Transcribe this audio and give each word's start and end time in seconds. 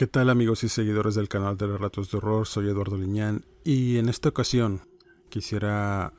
¿Qué 0.00 0.06
tal 0.06 0.30
amigos 0.30 0.64
y 0.64 0.70
seguidores 0.70 1.14
del 1.14 1.28
canal 1.28 1.58
de 1.58 1.66
Relatos 1.66 2.10
de 2.10 2.16
Horror? 2.16 2.46
Soy 2.46 2.70
Eduardo 2.70 2.96
Liñán 2.96 3.44
y 3.64 3.98
en 3.98 4.08
esta 4.08 4.30
ocasión 4.30 4.80
quisiera 5.28 6.14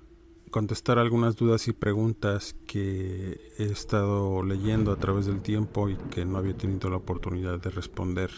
contestar 0.52 1.00
algunas 1.00 1.36
dudas 1.36 1.68
y 1.68 1.74
preguntas 1.74 2.56
que 2.68 3.40
he 3.58 3.64
estado 3.64 4.44
leyendo 4.44 4.92
a 4.92 4.98
través 4.98 5.26
del 5.26 5.42
tiempo 5.42 5.90
y 5.90 5.96
que 6.12 6.26
no 6.26 6.38
había 6.38 6.56
tenido 6.56 6.92
la 6.92 6.98
oportunidad 6.98 7.60
de 7.60 7.72
responder. 7.72 8.30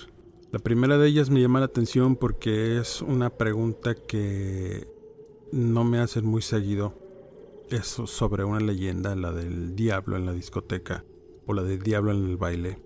La 0.54 0.60
primera 0.60 0.98
de 0.98 1.10
ellas 1.10 1.30
me 1.30 1.42
llama 1.42 1.60
la 1.60 1.66
atención 1.66 2.16
porque 2.16 2.78
es 2.80 3.02
una 3.02 3.30
pregunta 3.30 3.96
que 3.96 4.88
no 5.52 5.84
me 5.84 6.00
hacen 6.00 6.26
muy 6.26 6.42
seguido. 6.42 6.98
Es 7.70 7.88
sobre 7.88 8.46
una 8.46 8.62
leyenda, 8.62 9.14
la 9.18 9.34
del 9.34 9.76
diablo 9.76 10.16
en 10.16 10.26
la 10.26 10.32
discoteca 10.32 11.04
o 11.46 11.54
la 11.54 11.64
del 11.64 11.82
diablo 11.82 12.12
en 12.12 12.30
el 12.30 12.38
baile. 12.38 12.80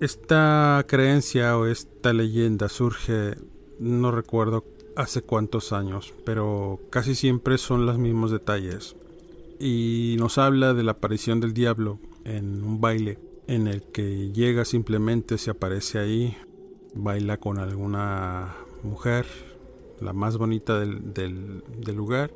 Esta 0.00 0.84
creencia 0.86 1.58
o 1.58 1.66
esta 1.66 2.12
leyenda 2.12 2.68
surge, 2.68 3.34
no 3.80 4.12
recuerdo 4.12 4.64
hace 4.94 5.22
cuántos 5.22 5.72
años, 5.72 6.14
pero 6.24 6.78
casi 6.88 7.16
siempre 7.16 7.58
son 7.58 7.84
los 7.84 7.98
mismos 7.98 8.30
detalles. 8.30 8.94
Y 9.58 10.14
nos 10.20 10.38
habla 10.38 10.72
de 10.72 10.84
la 10.84 10.92
aparición 10.92 11.40
del 11.40 11.52
diablo 11.52 11.98
en 12.24 12.62
un 12.62 12.80
baile 12.80 13.18
en 13.48 13.66
el 13.66 13.82
que 13.82 14.30
llega 14.30 14.64
simplemente, 14.64 15.36
se 15.36 15.50
aparece 15.50 15.98
ahí, 15.98 16.36
baila 16.94 17.38
con 17.38 17.58
alguna 17.58 18.54
mujer, 18.84 19.26
la 20.00 20.12
más 20.12 20.38
bonita 20.38 20.78
del, 20.78 21.12
del, 21.12 21.64
del 21.76 21.96
lugar, 21.96 22.30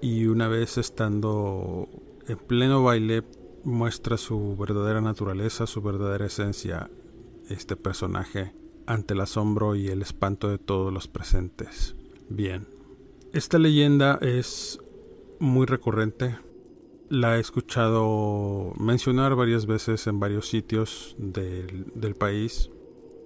y 0.00 0.28
una 0.28 0.48
vez 0.48 0.78
estando 0.78 1.90
en 2.26 2.38
pleno 2.38 2.82
baile 2.82 3.22
muestra 3.64 4.16
su 4.16 4.56
verdadera 4.56 5.02
naturaleza, 5.02 5.66
su 5.66 5.82
verdadera 5.82 6.24
esencia 6.24 6.88
este 7.48 7.76
personaje 7.76 8.52
ante 8.86 9.14
el 9.14 9.20
asombro 9.20 9.74
y 9.74 9.88
el 9.88 10.02
espanto 10.02 10.48
de 10.48 10.58
todos 10.58 10.92
los 10.92 11.08
presentes. 11.08 11.94
Bien, 12.28 12.66
esta 13.32 13.58
leyenda 13.58 14.18
es 14.20 14.78
muy 15.38 15.66
recurrente. 15.66 16.38
La 17.08 17.36
he 17.36 17.40
escuchado 17.40 18.72
mencionar 18.78 19.34
varias 19.34 19.66
veces 19.66 20.06
en 20.06 20.18
varios 20.18 20.48
sitios 20.48 21.14
del, 21.18 22.14
país, 22.14 22.70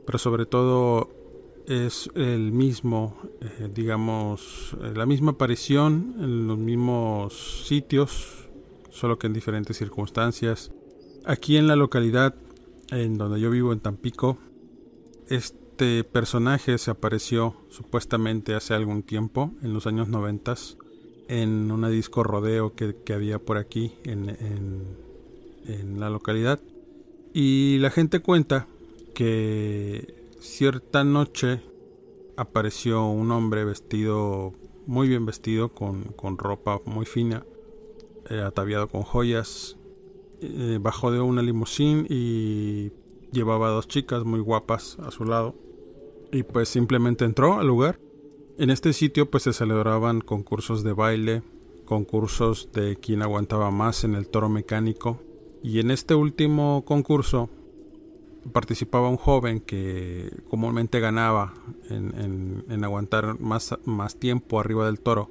pero 0.07 0.19
sobre 0.19 0.47
todo 0.47 1.11
es 1.69 2.11
el 2.15 2.53
mismo, 2.53 3.17
eh, 3.41 3.69
digamos, 3.73 4.77
la 4.95 5.07
misma 5.07 5.33
aparición 5.33 6.15
en 6.19 6.47
los 6.47 6.59
mismos 6.59 7.65
sitios, 7.67 8.49
solo 8.91 9.19
que 9.19 9.27
en 9.27 9.33
diferentes 9.33 9.77
circunstancias. 9.77 10.73
Aquí 11.25 11.57
en 11.57 11.67
la 11.67 11.77
localidad 11.77 12.35
en 12.91 13.19
donde 13.19 13.41
yo 13.41 13.51
vivo 13.51 13.73
en 13.73 13.81
Tampico, 13.81 14.39
este 15.29 16.05
personaje 16.05 16.79
se 16.79 16.91
apareció 16.91 17.57
supuestamente 17.69 18.55
hace 18.55 18.75
algún 18.75 19.03
tiempo, 19.03 19.53
en 19.63 19.73
los 19.73 19.87
años 19.87 20.09
noventas, 20.09 20.77
en 21.29 21.71
una 21.71 21.89
disco 21.89 22.23
rodeo 22.23 22.75
que, 22.75 22.95
había 23.13 23.39
por 23.39 23.59
aquí 23.59 23.95
en, 24.05 24.29
en 25.67 26.01
la 26.01 26.11
localidad. 26.11 26.61
Y 27.33 27.79
la 27.79 27.91
gente 27.91 28.21
cuenta 28.21 28.67
que 29.15 30.15
cierta 30.41 31.05
noche 31.05 31.61
apareció 32.37 33.07
un 33.07 33.31
hombre 33.33 33.65
vestido, 33.65 34.53
muy 34.87 35.09
bien 35.09 35.27
vestido, 35.27 35.71
con, 35.71 36.05
con 36.05 36.39
ropa 36.39 36.81
muy 36.85 37.07
fina, 37.07 37.45
eh, 38.31 38.41
ataviado 38.41 38.89
con 38.89 39.03
joyas, 39.03 39.76
eh, 40.41 40.79
bajó 40.81 41.11
de 41.11 41.21
una 41.21 41.43
limusín 41.43 42.07
y 42.09 42.93
llevaba 43.33 43.71
dos 43.71 43.89
chicas 43.89 44.25
muy 44.25 44.41
guapas 44.41 44.99
a 45.01 45.11
su 45.11 45.25
lado. 45.25 45.55
Y 46.33 46.43
pues 46.43 46.69
simplemente 46.69 47.25
entró 47.25 47.59
al 47.59 47.67
lugar. 47.67 47.99
En 48.59 48.71
este 48.71 48.93
sitio 48.93 49.31
pues 49.31 49.45
se 49.45 49.53
celebraban 49.53 50.21
concursos 50.21 50.83
de 50.83 50.93
baile, 50.93 51.43
concursos 51.85 52.73
de 52.73 52.97
quien 52.97 53.23
aguantaba 53.23 53.71
más 53.71 54.05
en 54.05 54.15
el 54.15 54.29
toro 54.29 54.49
mecánico. 54.49 55.21
Y 55.63 55.81
en 55.81 55.91
este 55.91 56.15
último 56.15 56.85
concurso 56.85 57.51
participaba 58.53 59.09
un 59.09 59.17
joven 59.17 59.61
que 59.61 60.31
comúnmente 60.49 61.01
ganaba 61.01 61.55
en, 61.91 62.65
en 62.69 62.85
aguantar 62.85 63.41
más, 63.41 63.77
más 63.85 64.17
tiempo 64.17 64.61
arriba 64.61 64.87
del 64.87 65.01
toro. 65.01 65.31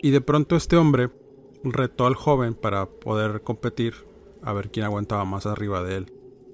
Y 0.00 0.10
de 0.10 0.20
pronto 0.20 0.56
este 0.56 0.76
hombre 0.76 1.10
retó 1.64 2.06
al 2.06 2.14
joven 2.14 2.54
para 2.54 2.86
poder 2.86 3.42
competir 3.42 3.94
a 4.46 4.52
ver 4.52 4.70
quién 4.70 4.86
aguantaba 4.86 5.24
más 5.24 5.44
arriba 5.44 5.82
de 5.82 5.96
él. 5.96 6.12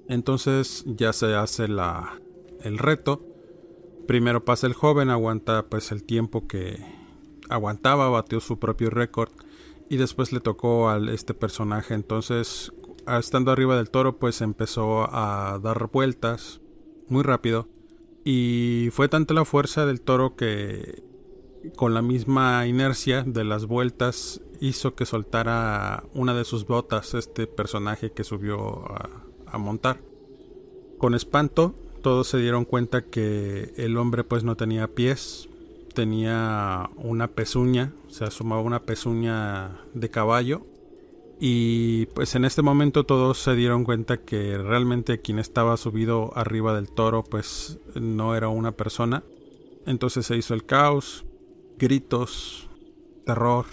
Entonces 0.09 0.83
ya 0.87 1.13
se 1.13 1.35
hace 1.35 1.67
la, 1.67 2.19
el 2.61 2.79
reto. 2.79 3.23
Primero 4.07 4.43
pasa 4.43 4.65
el 4.65 4.73
joven, 4.73 5.11
aguanta 5.11 5.67
pues 5.67 5.91
el 5.91 6.03
tiempo 6.03 6.47
que 6.47 6.83
aguantaba, 7.49 8.09
batió 8.09 8.39
su 8.39 8.57
propio 8.57 8.89
récord 8.89 9.29
y 9.89 9.97
después 9.97 10.33
le 10.33 10.39
tocó 10.39 10.89
a 10.89 10.97
este 11.11 11.35
personaje. 11.35 11.93
Entonces, 11.93 12.73
estando 13.07 13.51
arriba 13.51 13.77
del 13.77 13.91
toro, 13.91 14.17
pues 14.17 14.41
empezó 14.41 15.07
a 15.13 15.59
dar 15.61 15.89
vueltas 15.91 16.61
muy 17.09 17.21
rápido 17.21 17.67
y 18.25 18.89
fue 18.91 19.07
tanta 19.07 19.35
la 19.35 19.45
fuerza 19.45 19.85
del 19.85 20.01
toro 20.01 20.35
que 20.35 21.03
con 21.75 21.93
la 21.93 22.01
misma 22.01 22.67
inercia 22.67 23.23
de 23.23 23.43
las 23.43 23.65
vueltas 23.65 24.41
hizo 24.59 24.95
que 24.95 25.05
soltara 25.05 26.03
una 26.13 26.33
de 26.33 26.45
sus 26.45 26.65
botas 26.65 27.13
este 27.13 27.47
personaje 27.47 28.11
que 28.11 28.23
subió 28.23 28.85
a, 29.47 29.57
montar. 29.57 29.99
Con 30.97 31.13
espanto, 31.13 31.75
todos 32.01 32.27
se 32.27 32.39
dieron 32.39 32.65
cuenta 32.65 33.03
que 33.03 33.71
el 33.77 33.97
hombre 33.97 34.23
pues 34.23 34.43
no 34.43 34.55
tenía 34.55 34.87
pies, 34.87 35.47
tenía 35.93 36.89
una 36.95 37.27
pezuña, 37.27 37.93
se 38.07 38.23
asomaba 38.23 38.61
una 38.63 38.81
pezuña 38.81 39.79
de 39.93 40.09
caballo 40.09 40.65
y 41.39 42.07
pues 42.07 42.33
en 42.33 42.45
este 42.45 42.63
momento 42.63 43.05
todos 43.05 43.37
se 43.37 43.55
dieron 43.55 43.83
cuenta 43.83 44.17
que 44.17 44.57
realmente 44.57 45.21
quien 45.21 45.37
estaba 45.37 45.77
subido 45.77 46.35
arriba 46.35 46.73
del 46.73 46.89
toro 46.89 47.23
pues 47.23 47.79
no 47.93 48.35
era 48.35 48.49
una 48.49 48.71
persona. 48.71 49.23
Entonces 49.85 50.25
se 50.25 50.37
hizo 50.37 50.55
el 50.55 50.65
caos, 50.65 51.25
gritos, 51.77 52.69
terror, 53.25 53.65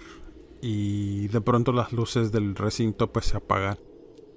y 0.63 1.29
de 1.29 1.41
pronto 1.41 1.73
las 1.73 1.93
luces 1.93 2.33
del 2.33 2.55
recinto 2.55 3.13
pues 3.13 3.27
se 3.27 3.37
apagan, 3.37 3.79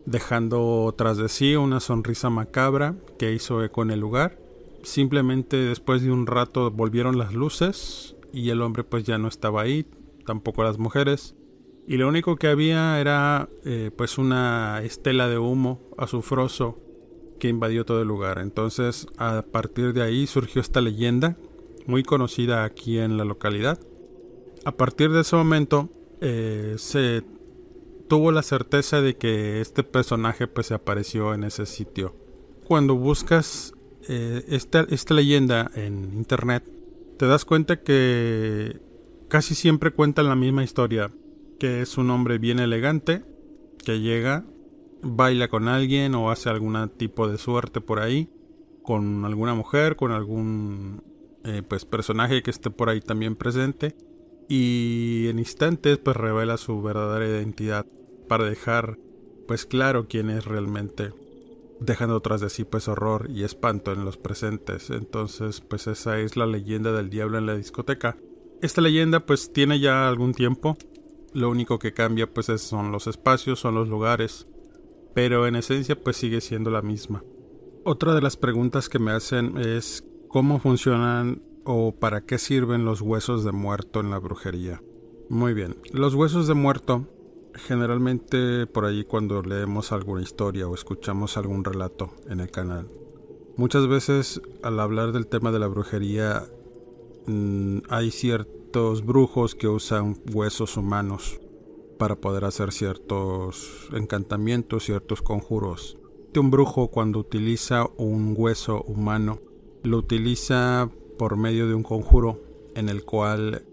dejando 0.06 0.94
tras 0.98 1.18
de 1.18 1.30
sí 1.30 1.56
una 1.56 1.80
sonrisa 1.80 2.30
macabra 2.30 2.96
que 3.18 3.34
hizo 3.34 3.64
eco 3.64 3.84
en 3.84 3.92
el 3.92 4.00
lugar. 4.00 4.40
Simplemente 4.84 5.58
después 5.58 6.02
de 6.02 6.12
un 6.12 6.28
rato 6.28 6.70
volvieron 6.72 7.18
las 7.18 7.34
luces 7.34 8.16
y 8.32 8.50
el 8.50 8.62
hombre 8.62 8.84
pues 8.84 9.04
ya 9.04 9.18
no 9.18 9.28
estaba 9.28 9.62
ahí, 9.62 9.86
tampoco 10.26 10.64
las 10.64 10.78
mujeres. 10.78 11.36
y 11.86 11.98
lo 11.98 12.08
único 12.08 12.38
que 12.38 12.48
había 12.48 13.00
era 13.02 13.50
eh, 13.66 13.92
pues 13.96 14.18
una 14.18 14.82
estela 14.84 15.28
de 15.28 15.38
humo 15.38 15.82
azufroso 15.98 16.80
que 17.40 17.50
invadió 17.50 17.86
todo 17.86 18.02
el 18.02 18.08
lugar. 18.08 18.40
Entonces 18.40 19.08
a 19.18 19.44
partir 19.52 19.94
de 19.94 20.02
ahí 20.02 20.28
surgió 20.28 20.62
esta 20.62 20.80
leyenda 20.80 21.38
muy 21.88 22.04
conocida 22.04 22.64
aquí 22.64 23.00
en 23.00 23.18
la 23.18 23.26
localidad. 23.26 23.80
A 24.66 24.72
partir 24.72 25.12
de 25.12 25.22
ese 25.22 25.36
momento 25.36 25.90
eh, 26.22 26.76
se 26.78 27.24
tuvo 28.08 28.32
la 28.32 28.44
certeza 28.44 29.02
de 29.02 29.16
que 29.16 29.62
este 29.62 29.84
personaje 29.84 30.48
pues 30.48 30.68
se 30.68 30.74
apareció 30.74 31.34
en 31.34 31.44
ese 31.44 31.66
sitio. 31.66 32.16
Cuando 32.66 32.96
buscas 32.96 33.74
eh, 34.08 34.44
esta, 34.48 34.86
esta 34.90 35.14
leyenda 35.14 35.72
en 35.76 36.14
internet, 36.14 36.64
te 37.18 37.28
das 37.28 37.46
cuenta 37.46 37.82
que 37.82 38.80
casi 39.28 39.56
siempre 39.56 39.92
cuentan 39.92 40.30
la 40.30 40.36
misma 40.36 40.64
historia, 40.64 41.12
que 41.60 41.82
es 41.82 41.98
un 41.98 42.10
hombre 42.10 42.38
bien 42.38 42.60
elegante 42.60 43.24
que 43.84 44.00
llega, 44.00 44.46
baila 45.02 45.50
con 45.50 45.68
alguien 45.68 46.16
o 46.16 46.32
hace 46.32 46.50
algún 46.50 46.90
tipo 46.98 47.28
de 47.28 47.38
suerte 47.38 47.82
por 47.82 48.00
ahí, 48.00 48.30
con 48.82 49.26
alguna 49.26 49.54
mujer, 49.54 49.96
con 49.96 50.12
algún 50.12 51.04
eh, 51.44 51.62
pues 51.68 51.86
personaje 51.86 52.44
que 52.44 52.52
esté 52.52 52.70
por 52.70 52.90
ahí 52.90 53.02
también 53.02 53.36
presente 53.36 53.96
y 54.48 55.28
en 55.30 55.40
instantes 55.40 55.98
pues 55.98 56.16
revela 56.18 56.58
su 56.58 56.82
verdadera 56.82 57.28
identidad 57.28 57.86
para 58.28 58.46
dejar 58.46 58.98
pues 59.48 59.66
claro 59.66 60.08
quién 60.08 60.30
es 60.30 60.46
realmente 60.46 61.14
dejando 61.80 62.20
tras 62.22 62.42
de 62.42 62.50
sí 62.50 62.64
pues 62.64 62.88
horror 62.88 63.30
y 63.30 63.44
espanto 63.44 63.92
en 63.92 64.06
los 64.06 64.18
presentes. 64.18 64.90
Entonces 64.90 65.62
pues 65.62 65.88
esa 65.88 66.20
es 66.20 66.38
la 66.38 66.46
leyenda 66.46 66.92
del 66.92 67.10
diablo 67.10 67.38
en 67.38 67.46
la 67.46 67.56
discoteca. 67.56 68.18
Esta 68.62 68.82
leyenda 68.82 69.26
pues 69.26 69.52
tiene 69.52 69.80
ya 69.80 70.08
algún 70.08 70.34
tiempo. 70.34 70.78
Lo 71.34 71.50
único 71.50 71.80
que 71.80 71.94
cambia 71.94 72.32
pues 72.32 72.48
son 72.62 72.92
los 72.92 73.08
espacios 73.08 73.60
son 73.60 73.76
los 73.76 73.88
lugares 73.88 74.48
pero 75.14 75.48
en 75.48 75.56
esencia 75.56 76.00
pues 76.00 76.18
sigue 76.18 76.42
siendo 76.42 76.72
la 76.72 76.82
misma. 76.82 77.24
Otra 77.84 78.16
de 78.16 78.22
las 78.22 78.38
preguntas 78.38 78.90
que 78.90 79.00
me 79.00 79.12
hacen 79.12 79.58
es 79.58 80.04
¿Cómo 80.34 80.58
funcionan 80.58 81.44
o 81.64 81.92
para 81.92 82.22
qué 82.22 82.40
sirven 82.40 82.86
los 82.86 83.02
huesos 83.02 83.44
de 83.44 83.52
muerto 83.52 84.00
en 84.00 84.10
la 84.10 84.18
brujería? 84.18 84.82
Muy 85.30 85.54
bien, 85.54 85.76
los 85.92 86.16
huesos 86.16 86.48
de 86.48 86.56
muerto 86.56 87.06
generalmente 87.54 88.66
por 88.66 88.86
ahí 88.86 89.04
cuando 89.04 89.44
leemos 89.44 89.92
alguna 89.92 90.24
historia 90.24 90.68
o 90.68 90.74
escuchamos 90.74 91.38
algún 91.38 91.64
relato 91.64 92.16
en 92.28 92.40
el 92.40 92.50
canal. 92.50 92.90
Muchas 93.58 93.88
veces 93.88 94.42
al 94.64 94.80
hablar 94.80 95.12
del 95.12 95.28
tema 95.28 95.52
de 95.52 95.60
la 95.60 95.68
brujería 95.68 96.48
mm, 97.28 97.82
hay 97.90 98.10
ciertos 98.10 99.06
brujos 99.06 99.54
que 99.54 99.68
usan 99.68 100.18
huesos 100.34 100.78
humanos 100.78 101.40
para 102.00 102.16
poder 102.16 102.46
hacer 102.46 102.72
ciertos 102.72 103.88
encantamientos, 103.94 104.86
ciertos 104.86 105.22
conjuros. 105.22 106.00
Un 106.36 106.50
brujo 106.50 106.88
cuando 106.88 107.20
utiliza 107.20 107.86
un 107.98 108.34
hueso 108.36 108.82
humano 108.82 109.53
lo 109.84 109.98
utiliza 109.98 110.90
por 111.18 111.38
medio 111.38 111.68
de 111.68 111.76
un 111.76 111.84
conjuro 111.84 112.42
en 112.76 112.90
el 112.90 113.04
cual 113.04 113.66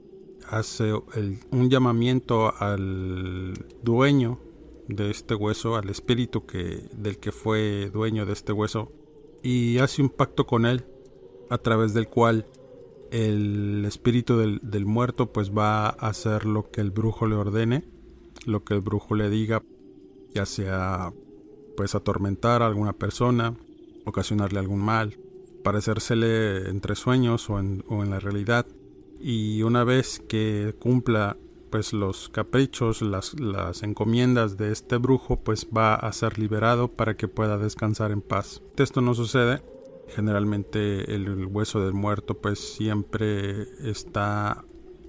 hace 0.48 0.92
un 0.92 1.70
llamamiento 1.70 2.52
al 2.58 3.54
dueño 3.82 4.40
de 4.88 5.10
este 5.10 5.34
hueso, 5.34 5.76
al 5.76 5.88
espíritu 5.88 6.46
que, 6.46 6.88
del 6.92 7.18
que 7.18 7.32
fue 7.32 7.90
dueño 7.90 8.26
de 8.26 8.32
este 8.32 8.52
hueso, 8.52 8.90
y 9.42 9.78
hace 9.78 10.02
un 10.02 10.10
pacto 10.10 10.46
con 10.46 10.66
él 10.66 10.84
a 11.48 11.58
través 11.58 11.94
del 11.94 12.08
cual 12.08 12.46
el 13.10 13.84
espíritu 13.86 14.36
del, 14.36 14.60
del 14.62 14.86
muerto 14.86 15.32
pues 15.32 15.56
va 15.56 15.86
a 15.86 15.90
hacer 15.90 16.44
lo 16.44 16.70
que 16.70 16.80
el 16.80 16.90
brujo 16.90 17.26
le 17.26 17.36
ordene, 17.36 17.84
lo 18.46 18.64
que 18.64 18.74
el 18.74 18.80
brujo 18.80 19.14
le 19.14 19.30
diga, 19.30 19.62
ya 20.34 20.46
sea 20.46 21.12
pues 21.76 21.94
atormentar 21.94 22.62
a 22.62 22.66
alguna 22.66 22.92
persona, 22.92 23.54
ocasionarle 24.04 24.58
algún 24.58 24.80
mal, 24.80 25.16
parecérsele 25.62 26.68
entre 26.68 26.94
sueños 26.94 27.50
o 27.50 27.58
en, 27.58 28.10
la 28.10 28.20
realidad 28.20 28.66
y 29.20 29.62
una 29.62 29.84
vez 29.84 30.22
que 30.28 30.74
cumpla 30.78 31.36
pues 31.70 31.92
los 31.92 32.28
caprichos, 32.28 33.00
las, 33.00 33.34
encomiendas 33.82 34.56
de 34.56 34.72
este 34.72 34.96
brujo, 34.96 35.36
pues 35.36 35.68
va 35.76 35.94
a 35.94 36.12
ser 36.12 36.38
liberado 36.38 36.88
para 36.88 37.16
que 37.16 37.28
pueda 37.28 37.58
descansar 37.58 38.10
en 38.10 38.22
paz. 38.22 38.60
Esto 38.76 39.00
no 39.00 39.14
sucede. 39.14 39.62
Generalmente 40.08 41.14
el, 41.14 41.46
hueso 41.46 41.80
del 41.80 41.94
muerto 41.94 42.34
pues 42.34 42.58
siempre 42.58 43.68
está 43.88 44.64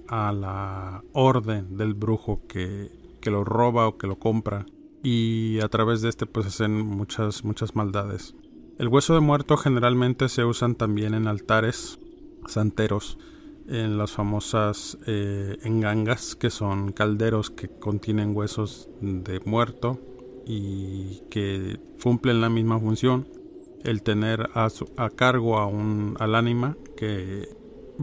a 0.06 0.32
la 0.32 1.02
orden 1.12 1.76
del 1.76 1.94
brujo 1.94 2.42
que, 2.46 2.92
que 3.20 3.30
lo 3.30 3.42
roba 3.42 3.88
o 3.88 3.98
que 3.98 4.06
lo 4.06 4.20
compra 4.20 4.66
y 5.02 5.58
a 5.60 5.68
través 5.68 6.02
de 6.02 6.08
este 6.08 6.26
pues 6.26 6.46
hacen 6.46 6.80
muchas 6.80 7.44
muchas 7.44 7.74
maldades. 7.74 8.34
El 8.82 8.88
hueso 8.88 9.14
de 9.14 9.20
muerto 9.20 9.56
generalmente 9.56 10.28
se 10.28 10.44
usan 10.44 10.74
también 10.74 11.14
en 11.14 11.28
altares 11.28 12.00
santeros, 12.48 13.16
en 13.68 13.96
las 13.96 14.10
famosas 14.10 14.98
eh, 15.06 15.56
engangas, 15.62 16.34
que 16.34 16.50
son 16.50 16.90
calderos 16.90 17.50
que 17.50 17.68
contienen 17.68 18.36
huesos 18.36 18.88
de 19.00 19.38
muerto 19.44 20.00
y 20.44 21.20
que 21.30 21.78
cumplen 22.02 22.40
la 22.40 22.48
misma 22.48 22.80
función, 22.80 23.28
el 23.84 24.02
tener 24.02 24.50
a, 24.52 24.68
cargo 25.10 25.58
a 25.60 25.66
un, 25.68 26.16
al 26.18 26.34
ánima 26.34 26.76
que 26.96 27.50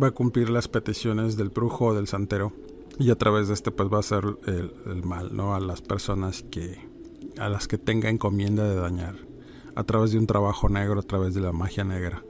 va 0.02 0.08
a 0.08 0.12
cumplir 0.12 0.50
las 0.50 0.70
peticiones 0.70 1.36
del 1.36 1.50
brujo 1.50 1.88
o 1.88 1.94
del 1.94 2.08
santero 2.08 2.54
y 2.98 3.12
a 3.12 3.18
través 3.18 3.50
de 3.50 3.54
este 3.54 3.72
pues 3.72 3.90
va 3.92 3.98
a 3.98 4.00
hacer 4.00 4.24
el, 4.46 4.72
el 4.86 5.04
mal 5.04 5.36
¿no? 5.36 5.56
a 5.56 5.60
las 5.60 5.82
personas 5.82 6.42
que 6.44 6.88
a 7.38 7.50
las 7.50 7.68
que 7.68 7.78
tenga 7.78 8.10
encomienda 8.10 8.64
de 8.64 8.76
dañar 8.76 9.29
a 9.80 9.84
través 9.86 10.12
de 10.12 10.20
un 10.20 10.28
trabajo 10.28 10.68
negro, 10.68 11.00
a 11.00 11.04
través 11.04 11.34
de 11.34 11.42
la 11.42 11.54
magia 11.54 11.86
negra. 11.86 12.24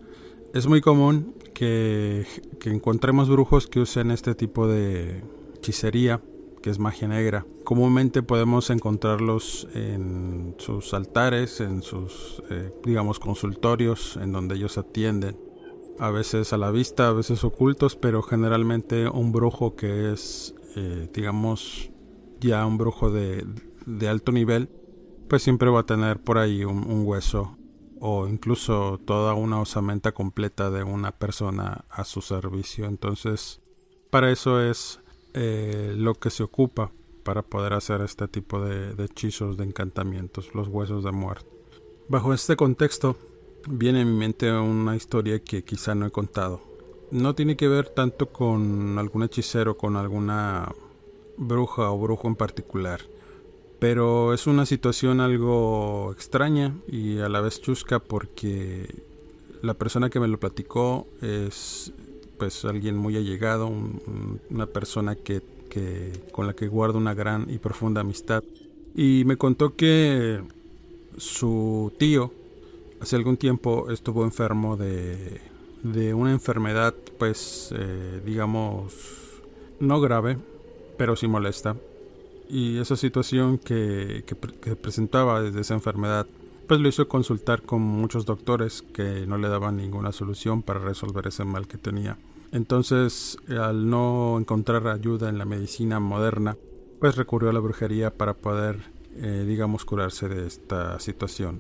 Es 0.53 0.67
muy 0.67 0.81
común 0.81 1.33
que, 1.53 2.25
encontremos 2.65 3.27
brujos 3.27 3.67
que 3.67 3.79
usen 3.79 4.11
este 4.11 4.35
tipo 4.35 4.67
de 4.67 5.23
hechicería, 5.55 6.21
que 6.61 6.69
es 6.69 6.77
magia 6.77 7.07
negra. 7.07 7.45
Comúnmente 7.63 8.21
podemos 8.21 8.69
encontrarlos 8.69 9.67
en 9.73 10.55
sus 10.59 10.93
altares, 10.93 11.59
en 11.59 11.81
sus, 11.81 12.43
eh, 12.51 12.71
digamos, 12.85 13.19
consultorios, 13.19 14.17
en 14.17 14.31
donde 14.31 14.55
ellos 14.55 14.77
atienden. 14.77 15.37
A 15.99 16.11
veces 16.11 16.53
a 16.53 16.57
la 16.57 16.69
vista, 16.69 17.07
a 17.07 17.13
veces 17.13 17.43
ocultos, 17.43 17.95
pero 17.95 18.21
generalmente 18.21 19.09
un 19.09 19.31
brujo 19.31 19.75
que 19.75 20.13
es, 20.13 20.53
eh, 20.75 21.09
digamos, 21.13 21.89
ya 22.39 22.65
un 22.65 22.77
brujo 22.77 23.09
de, 23.09 23.45
de 23.85 24.07
alto 24.07 24.31
nivel, 24.31 24.69
pues 25.29 25.43
siempre 25.43 25.69
va 25.69 25.81
a 25.81 25.85
tener 25.85 26.19
por 26.19 26.39
ahí 26.39 26.65
un, 26.65 27.05
hueso 27.05 27.55
o 28.01 28.27
incluso 28.27 28.99
toda 29.05 29.35
una 29.35 29.61
osamenta 29.61 30.11
completa 30.11 30.71
de 30.71 30.83
una 30.83 31.11
persona 31.11 31.85
a 31.89 32.03
su 32.03 32.21
servicio. 32.21 32.85
Entonces, 32.85 33.61
para 34.09 34.31
eso 34.31 34.61
es 34.61 34.99
eh, 35.33 35.93
lo 35.95 36.15
que 36.15 36.31
se 36.31 36.43
ocupa 36.43 36.91
para 37.23 37.43
poder 37.43 37.73
hacer 37.73 38.01
este 38.01 38.27
tipo 38.27 38.59
de, 38.61 38.95
hechizos, 39.03 39.57
de 39.57 39.65
encantamientos, 39.65 40.55
los 40.55 40.67
huesos 40.67 41.03
de 41.03 41.11
muerte. 41.11 41.49
Bajo 42.07 42.33
este 42.33 42.55
contexto, 42.55 43.15
viene 43.67 44.01
a 44.01 44.05
mi 44.05 44.17
mente 44.17 44.51
una 44.51 44.95
historia 44.95 45.43
que 45.43 45.63
quizá 45.63 45.93
no 45.93 46.07
he 46.07 46.11
contado. 46.11 46.61
No 47.11 47.35
tiene 47.35 47.55
que 47.55 47.67
ver 47.67 47.89
tanto 47.89 48.29
con 48.31 48.97
algún 48.97 49.23
hechicero, 49.23 49.77
con 49.77 49.95
alguna 49.95 50.73
bruja 51.37 51.91
o 51.91 51.99
brujo 51.99 52.27
en 52.27 52.35
particular 52.35 53.01
pero 53.79 54.33
es 54.33 54.45
una 54.45 54.65
situación 54.65 55.21
algo 55.21 56.11
extraña 56.11 56.75
y 56.87 57.19
a 57.19 57.29
la 57.29 57.39
vez 57.39 57.61
chusca 57.61 57.99
porque 57.99 58.93
la 59.61 59.73
persona 59.73 60.09
que 60.09 60.19
me 60.19 60.27
lo 60.27 60.37
platicó 60.37 61.07
es 61.21 61.93
pues 62.37 62.63
alguien 62.65 62.97
muy 62.97 63.17
allegado, 63.17 63.71
una 64.49 64.65
persona 64.65 65.15
que, 65.15 65.41
con 66.31 66.47
la 66.47 66.53
que 66.53 66.67
guardo 66.67 66.97
una 66.97 67.13
gran 67.13 67.45
y 67.49 67.57
profunda 67.57 68.01
amistad. 68.01 68.43
Y 68.95 69.23
me 69.25 69.35
contó 69.35 69.75
que 69.75 70.41
su 71.17 71.91
tío 71.97 72.31
hace 73.01 73.15
algún 73.17 73.37
tiempo 73.37 73.89
estuvo 73.91 74.23
enfermo 74.23 74.77
de, 74.77 75.41
de 75.83 76.13
una 76.13 76.31
enfermedad 76.31 76.95
pues 77.17 77.73
eh, 77.77 78.21
digamos 78.25 78.93
no 79.79 79.99
grave, 80.01 80.37
pero 80.97 81.15
sí 81.15 81.27
molesta 81.27 81.75
y 82.49 82.79
esa 82.79 82.95
situación 82.95 83.59
que, 83.59 84.23
presentaba 84.81 85.41
desde 85.41 85.61
esa 85.61 85.75
enfermedad 85.75 86.27
pues 86.67 86.79
lo 86.79 86.87
hizo 86.87 87.07
consultar 87.07 87.63
con 87.63 87.81
muchos 87.81 88.25
doctores 88.25 88.83
que 88.83 89.25
no 89.25 89.37
le 89.37 89.49
daban 89.49 89.77
ninguna 89.77 90.11
solución 90.11 90.61
para 90.61 90.79
resolver 90.79 91.25
ese 91.25 91.43
mal 91.43 91.67
que 91.67 91.79
tenía. 91.79 92.19
Entonces, 92.51 93.39
al 93.49 93.89
no 93.89 94.37
encontrar 94.39 94.87
ayuda 94.87 95.29
en 95.29 95.39
la 95.39 95.45
medicina 95.45 95.99
moderna, 95.99 96.57
pues 96.99 97.15
recurrió 97.15 97.49
a 97.49 97.53
la 97.53 97.59
brujería 97.59 98.15
para 98.15 98.35
poder, 98.35 98.81
eh, 99.15 99.45
digamos, 99.47 99.83
curarse 99.83 100.29
de 100.29 100.45
esta 100.45 100.99
situación. 100.99 101.59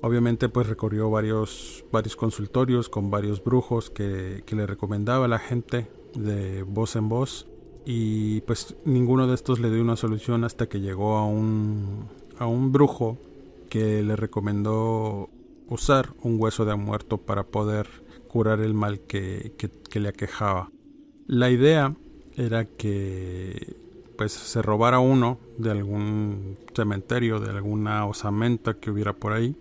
Obviamente, 0.00 0.48
pues 0.48 0.66
recorrió 0.66 1.08
varios, 1.08 1.84
varios 1.92 2.16
consultorios 2.16 2.88
con 2.88 3.12
varios 3.12 3.44
brujos 3.44 3.90
que, 3.90 4.42
que 4.44 4.56
le 4.56 4.66
recomendaba 4.66 5.28
la 5.28 5.38
gente 5.38 5.88
de 6.16 6.64
voz 6.64 6.96
en 6.96 7.08
voz 7.08 7.46
y 7.84 8.40
pues 8.42 8.76
ninguno 8.84 9.26
de 9.26 9.34
estos 9.34 9.60
le 9.60 9.70
dio 9.70 9.82
una 9.82 9.96
solución 9.96 10.44
hasta 10.44 10.68
que 10.68 10.80
llegó 10.80 11.16
a 11.16 11.26
un, 11.26 12.08
a 12.38 12.46
un 12.46 12.72
brujo 12.72 13.18
que 13.68 14.02
le 14.02 14.16
recomendó 14.16 15.28
usar 15.68 16.10
un 16.22 16.40
hueso 16.40 16.64
de 16.64 16.76
muerto 16.76 17.18
para 17.18 17.44
poder 17.44 17.88
curar 18.28 18.60
el 18.60 18.74
mal 18.74 19.00
que, 19.00 19.52
que 19.56 20.00
le 20.00 20.08
aquejaba. 20.08 20.70
La 21.26 21.50
idea 21.50 21.94
era 22.36 22.64
que 22.64 23.76
pues 24.16 24.32
se 24.32 24.62
robara 24.62 24.98
uno 24.98 25.38
de 25.58 25.70
algún 25.70 26.58
cementerio, 26.74 27.40
de 27.40 27.50
alguna 27.50 28.06
osamenta 28.06 28.74
que 28.74 28.90
hubiera 28.90 29.12
por 29.12 29.32
ahí 29.32 29.56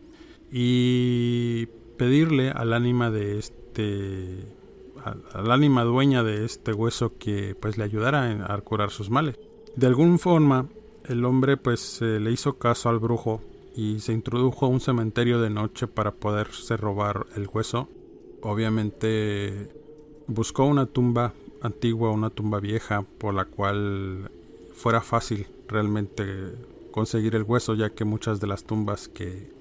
y 0.51 1.67
pedirle 1.97 2.51
al 2.51 2.73
ánima 2.73 3.09
de 3.09 3.39
este 3.39 4.61
al, 5.03 5.51
ánima 5.51 5.84
dueña 5.84 6.24
de 6.24 6.46
este 6.46 6.74
hueso 6.74 7.17
que 7.17 7.55
pues 7.60 7.77
le 7.77 7.84
ayudara 7.84 8.46
a 8.53 8.62
curar 8.62 8.91
sus 8.91 9.10
males. 9.10 9.39
De 9.75 9.88
alguna 9.88 10.17
forma 10.17 10.67
el 11.05 11.25
hombre 11.25 11.58
pues 11.58 12.01
le 12.01 12.31
hizo 12.31 12.58
caso 12.58 12.89
al 12.89 13.00
brujo 13.00 13.41
y 13.75 14.00
se 14.00 14.13
introdujo 14.13 14.65
a 14.65 14.70
un 14.70 14.79
cementerio 14.79 15.41
de 15.41 15.50
noche 15.50 15.88
para 15.88 16.12
poderse 16.12 16.77
robar 16.77 17.27
el 17.36 17.48
hueso. 17.51 17.88
Obviamente 18.41 19.70
buscó 20.27 20.65
una 20.65 20.86
tumba 20.86 21.34
antigua, 21.62 22.12
una 22.12 22.29
tumba 22.29 22.60
vieja 22.60 23.03
por 23.17 23.34
la 23.34 23.46
cual 23.46 24.31
fuera 24.74 25.01
fácil 25.01 25.48
realmente 25.67 26.25
conseguir 26.91 27.36
el 27.36 27.43
hueso, 27.43 27.75
ya 27.75 27.91
que 27.91 28.03
muchas 28.03 28.39
de 28.39 28.48
las 28.48 28.63
tumbas 28.63 29.08
que 29.08 29.61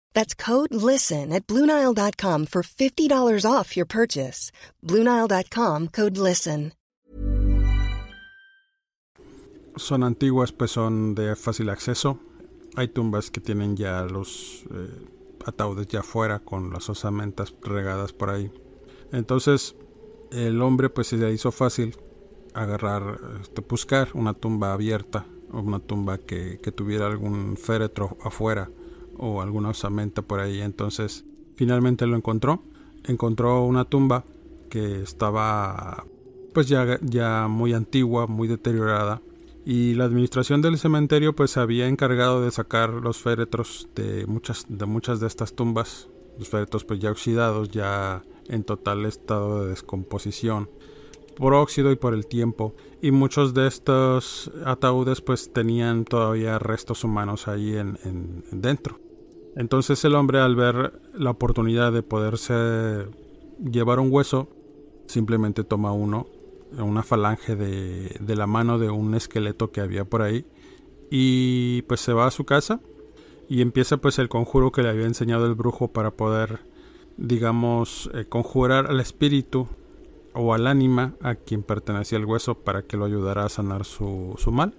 That's 0.13 0.35
code 0.35 0.73
LISTEN 0.73 1.33
at 1.33 1.47
Bluenile.com 1.47 2.45
for 2.45 2.63
$50 2.63 3.45
off 3.45 3.75
your 3.75 3.85
purchase. 3.85 4.51
Bluenile.com 4.83 5.89
code 5.89 6.17
LISTEN. 6.17 6.73
Son 9.77 10.03
antiguas, 10.03 10.51
pues 10.51 10.71
son 10.71 11.15
de 11.15 11.35
fácil 11.35 11.69
acceso. 11.69 12.19
Hay 12.75 12.89
tumbas 12.89 13.31
que 13.31 13.39
tienen 13.39 13.77
ya 13.77 14.03
los 14.03 14.65
eh, 14.69 15.07
ataúdes 15.45 15.87
ya 15.87 16.03
fuera 16.03 16.39
con 16.39 16.71
las 16.71 16.89
osamentas 16.89 17.53
regadas 17.61 18.11
por 18.11 18.29
ahí. 18.29 18.51
Entonces, 19.13 19.75
el 20.31 20.61
hombre 20.61 20.89
pues 20.89 21.07
se 21.07 21.17
le 21.17 21.31
hizo 21.31 21.51
fácil 21.51 21.97
agarrar, 22.53 23.17
este, 23.41 23.61
buscar 23.61 24.09
una 24.13 24.33
tumba 24.33 24.73
abierta 24.73 25.25
o 25.51 25.59
una 25.59 25.79
tumba 25.79 26.17
que, 26.17 26.59
que 26.61 26.71
tuviera 26.71 27.07
algún 27.07 27.55
féretro 27.57 28.17
afuera 28.23 28.69
o 29.17 29.41
alguna 29.41 29.69
osamenta 29.69 30.21
por 30.21 30.39
ahí. 30.39 30.61
Entonces, 30.61 31.25
finalmente 31.55 32.07
lo 32.07 32.15
encontró. 32.15 32.61
Encontró 33.05 33.63
una 33.63 33.85
tumba 33.85 34.23
que 34.69 35.01
estaba 35.01 36.05
pues 36.53 36.67
ya, 36.67 36.99
ya 37.01 37.47
muy 37.47 37.73
antigua, 37.73 38.27
muy 38.27 38.47
deteriorada. 38.47 39.21
Y 39.65 39.93
la 39.93 40.05
administración 40.05 40.61
del 40.61 40.77
cementerio 40.77 41.35
pues 41.35 41.57
había 41.57 41.87
encargado 41.87 42.41
de 42.43 42.51
sacar 42.51 42.89
los 42.89 43.21
féretros 43.21 43.87
de 43.95 44.25
muchas 44.25 44.65
de 44.67 44.85
muchas 44.85 45.19
de 45.19 45.27
estas 45.27 45.53
tumbas, 45.53 46.09
los 46.39 46.49
féretros 46.49 46.83
pues 46.83 46.99
ya 46.99 47.11
oxidados, 47.11 47.69
ya 47.69 48.23
en 48.47 48.63
total 48.63 49.05
estado 49.05 49.63
de 49.63 49.69
descomposición 49.69 50.67
por 51.41 51.55
óxido 51.55 51.91
y 51.91 51.95
por 51.95 52.13
el 52.13 52.27
tiempo. 52.27 52.75
Y 53.01 53.09
muchos 53.09 53.55
de 53.55 53.65
estos 53.65 54.51
ataúdes 54.63 55.21
pues 55.21 55.51
tenían 55.51 56.05
todavía 56.05 56.59
restos 56.59 57.03
humanos 57.03 57.47
ahí 57.47 57.75
en, 57.75 58.43
dentro. 58.51 58.99
Entonces 59.55 60.05
el 60.05 60.13
hombre 60.13 60.39
al 60.39 60.55
ver 60.55 61.01
la 61.15 61.31
oportunidad 61.31 61.91
de 61.91 62.03
poderse 62.03 63.07
llevar 63.59 63.99
un 63.99 64.11
hueso 64.11 64.49
simplemente 65.07 65.63
toma 65.63 65.91
uno 65.91 66.27
una 66.77 67.01
falange 67.01 67.55
de, 67.55 68.15
de 68.19 68.35
la 68.35 68.45
mano 68.45 68.77
de 68.77 68.91
un 68.91 69.15
esqueleto 69.15 69.71
que 69.71 69.81
había 69.81 70.05
por 70.05 70.21
ahí 70.21 70.45
y 71.09 71.81
pues 71.81 71.99
se 72.01 72.13
va 72.13 72.27
a 72.27 72.31
su 72.31 72.45
casa 72.45 72.79
y 73.49 73.61
empieza 73.61 73.97
pues 73.97 74.19
el 74.19 74.29
conjuro 74.29 74.71
que 74.71 74.83
le 74.83 74.89
había 74.89 75.05
enseñado 75.05 75.47
el 75.47 75.55
brujo 75.55 75.89
para 75.89 76.11
poder 76.11 76.61
digamos 77.17 78.09
eh, 78.13 78.25
conjurar 78.25 78.85
al 78.87 79.01
espíritu 79.01 79.67
o 80.33 80.53
al 80.53 80.67
ánima 80.67 81.15
a 81.21 81.35
quien 81.35 81.63
pertenecía 81.63 82.17
el 82.17 82.25
hueso 82.25 82.55
para 82.55 82.83
que 82.83 82.97
lo 82.97 83.05
ayudara 83.05 83.45
a 83.45 83.49
sanar 83.49 83.85
su, 83.85 84.35
su 84.37 84.51
mal. 84.51 84.73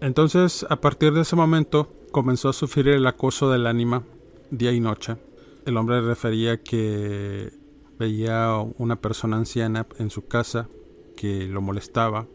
Entonces, 0.00 0.66
a 0.68 0.80
partir 0.80 1.12
de 1.12 1.22
ese 1.22 1.36
momento, 1.36 1.88
comenzó 2.12 2.48
a 2.48 2.52
sufrir 2.52 2.88
el 2.88 3.06
acoso 3.06 3.50
del 3.50 3.66
ánima 3.66 4.02
día 4.50 4.72
y 4.72 4.80
noche. 4.80 5.16
El 5.64 5.76
hombre 5.76 6.00
refería 6.00 6.62
que 6.62 7.50
veía 7.98 8.54
una 8.78 8.96
persona 8.96 9.36
anciana 9.36 9.86
en 9.98 10.10
su 10.10 10.26
casa 10.26 10.68
que 11.16 11.46
lo 11.46 11.62
molestaba, 11.62 12.26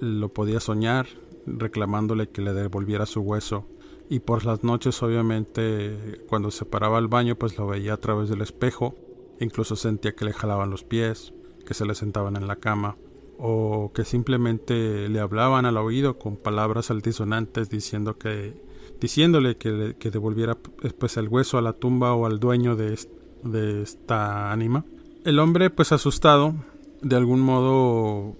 lo 0.00 0.28
podía 0.28 0.60
soñar 0.60 1.06
reclamándole 1.46 2.28
que 2.28 2.42
le 2.42 2.52
devolviera 2.52 3.06
su 3.06 3.20
hueso 3.20 3.66
y 4.08 4.20
por 4.20 4.44
las 4.44 4.64
noches 4.64 5.02
obviamente 5.02 6.24
cuando 6.28 6.50
se 6.50 6.64
paraba 6.64 6.98
al 6.98 7.08
baño 7.08 7.36
pues 7.36 7.58
lo 7.58 7.66
veía 7.66 7.94
a 7.94 7.98
través 7.98 8.28
del 8.28 8.42
espejo, 8.42 8.94
incluso 9.40 9.76
sentía 9.76 10.14
que 10.14 10.24
le 10.24 10.32
jalaban 10.32 10.70
los 10.70 10.84
pies, 10.84 11.32
que 11.68 11.74
se 11.74 11.84
le 11.84 11.94
sentaban 11.94 12.34
en 12.36 12.46
la 12.46 12.56
cama 12.56 12.96
o 13.38 13.92
que 13.94 14.06
simplemente 14.06 15.06
le 15.10 15.20
hablaban 15.20 15.66
al 15.66 15.76
oído 15.76 16.18
con 16.18 16.38
palabras 16.38 16.90
altisonantes 16.90 17.68
diciendo 17.68 18.16
que 18.16 18.54
diciéndole 19.02 19.58
que, 19.58 19.94
que 19.98 20.10
devolviera 20.10 20.56
pues 20.56 21.18
el 21.18 21.28
hueso 21.28 21.58
a 21.58 21.62
la 21.62 21.74
tumba 21.74 22.14
o 22.14 22.24
al 22.24 22.40
dueño 22.40 22.74
de, 22.74 22.98
de 23.44 23.82
esta 23.82 24.50
ánima. 24.50 24.86
El 25.26 25.38
hombre 25.40 25.68
pues 25.68 25.92
asustado 25.92 26.54
de 27.02 27.16
algún 27.16 27.40
modo 27.40 28.34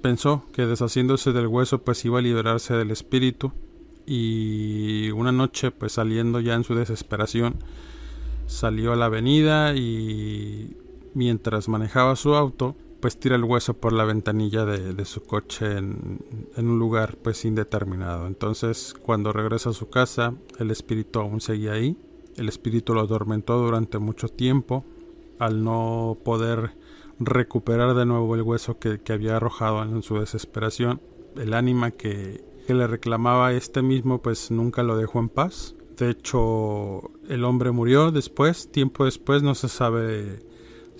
pensó 0.00 0.46
que 0.54 0.64
deshaciéndose 0.64 1.32
del 1.32 1.48
hueso 1.48 1.82
pues 1.82 2.02
iba 2.06 2.18
a 2.18 2.22
liberarse 2.22 2.72
del 2.72 2.92
espíritu 2.92 3.52
y 4.06 5.10
una 5.10 5.32
noche 5.32 5.70
pues 5.70 5.92
saliendo 5.92 6.40
ya 6.40 6.54
en 6.54 6.64
su 6.64 6.74
desesperación 6.74 7.56
salió 8.46 8.94
a 8.94 8.96
la 8.96 9.04
avenida 9.04 9.76
y 9.76 10.78
mientras 11.14 11.68
manejaba 11.68 12.16
su 12.16 12.34
auto, 12.34 12.76
pues 13.00 13.18
tira 13.18 13.36
el 13.36 13.44
hueso 13.44 13.74
por 13.74 13.92
la 13.92 14.04
ventanilla 14.04 14.64
de, 14.64 15.04
su 15.04 15.22
coche 15.22 15.78
en, 15.78 16.20
un 16.56 16.78
lugar 16.78 17.16
pues 17.22 17.44
indeterminado. 17.44 18.26
Entonces, 18.26 18.94
cuando 19.02 19.32
regresa 19.32 19.70
a 19.70 19.74
su 19.74 19.88
casa, 19.88 20.34
el 20.58 20.70
espíritu 20.70 21.20
aún 21.20 21.40
seguía 21.40 21.72
ahí. 21.72 21.96
El 22.36 22.48
espíritu 22.48 22.94
lo 22.94 23.00
atormentó 23.00 23.58
durante 23.58 23.98
mucho 23.98 24.28
tiempo. 24.28 24.84
Al 25.38 25.64
no 25.64 26.18
poder 26.22 26.72
recuperar 27.18 27.94
de 27.94 28.04
nuevo 28.04 28.34
el 28.34 28.42
hueso 28.42 28.78
que, 28.78 29.00
había 29.10 29.36
arrojado 29.36 29.82
en 29.82 30.02
su 30.02 30.18
desesperación. 30.18 31.00
El 31.36 31.54
ánima 31.54 31.90
que, 31.90 32.44
que 32.66 32.74
le 32.74 32.86
reclamaba 32.86 33.52
este 33.52 33.82
mismo 33.82 34.20
pues 34.20 34.50
nunca 34.50 34.82
lo 34.82 34.96
dejó 34.96 35.20
en 35.20 35.30
paz. 35.30 35.74
De 35.96 36.10
hecho, 36.10 37.10
el 37.28 37.44
hombre 37.44 37.70
murió 37.72 38.10
después, 38.10 38.70
tiempo 38.70 39.04
después, 39.04 39.42
no 39.42 39.54
se 39.54 39.68
sabe 39.68 40.40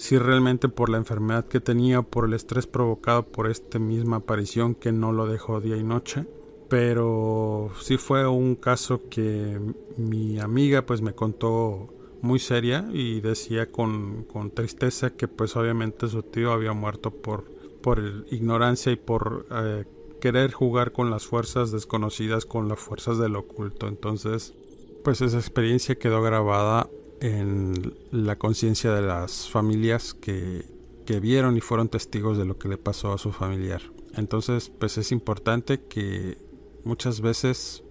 si 0.00 0.16
realmente 0.16 0.70
por 0.70 0.88
la 0.88 0.96
enfermedad 0.96 1.44
que 1.44 1.60
tenía, 1.60 2.00
por 2.00 2.24
el 2.24 2.32
estrés 2.32 2.66
provocado 2.66 3.26
por 3.26 3.50
esta 3.50 3.78
misma 3.78 4.16
aparición 4.16 4.74
que 4.74 4.92
no 4.92 5.12
lo 5.12 5.26
dejó 5.26 5.60
día 5.60 5.76
y 5.76 5.82
noche. 5.82 6.24
Pero 6.70 7.70
sí 7.82 7.98
fue 7.98 8.26
un 8.26 8.54
caso 8.54 9.02
que 9.10 9.60
mi 9.98 10.40
amiga 10.40 10.86
pues 10.86 11.02
me 11.02 11.12
contó 11.12 11.92
muy 12.22 12.38
seria 12.38 12.88
y 12.94 13.20
decía 13.20 13.70
con, 13.70 14.24
con 14.24 14.50
tristeza 14.52 15.10
que 15.10 15.28
pues 15.28 15.54
obviamente 15.54 16.08
su 16.08 16.22
tío 16.22 16.52
había 16.52 16.72
muerto 16.72 17.10
por, 17.10 17.44
por 17.82 18.24
ignorancia 18.30 18.92
y 18.92 18.96
por 18.96 19.46
eh, 19.50 19.84
querer 20.18 20.52
jugar 20.52 20.92
con 20.92 21.10
las 21.10 21.26
fuerzas 21.26 21.72
desconocidas, 21.72 22.46
con 22.46 22.68
las 22.68 22.78
fuerzas 22.78 23.18
del 23.18 23.36
oculto. 23.36 23.86
Entonces, 23.86 24.54
pues 25.04 25.20
esa 25.20 25.36
experiencia 25.36 25.96
quedó 25.96 26.22
grabada 26.22 26.88
en 27.20 27.94
la 28.10 28.36
conciencia 28.36 28.92
de 28.92 29.02
las 29.02 29.48
familias 29.48 30.14
que, 30.14 30.64
que 31.06 31.20
vieron 31.20 31.56
y 31.56 31.60
fueron 31.60 31.88
testigos 31.88 32.38
de 32.38 32.44
lo 32.44 32.58
que 32.58 32.68
le 32.68 32.78
pasó 32.78 33.12
a 33.12 33.18
su 33.18 33.32
familiar. 33.32 33.82
Entonces, 34.14 34.70
pues 34.70 34.98
es 34.98 35.12
importante 35.12 35.82
que 35.82 36.38
muchas 36.84 37.20
veces 37.20 37.84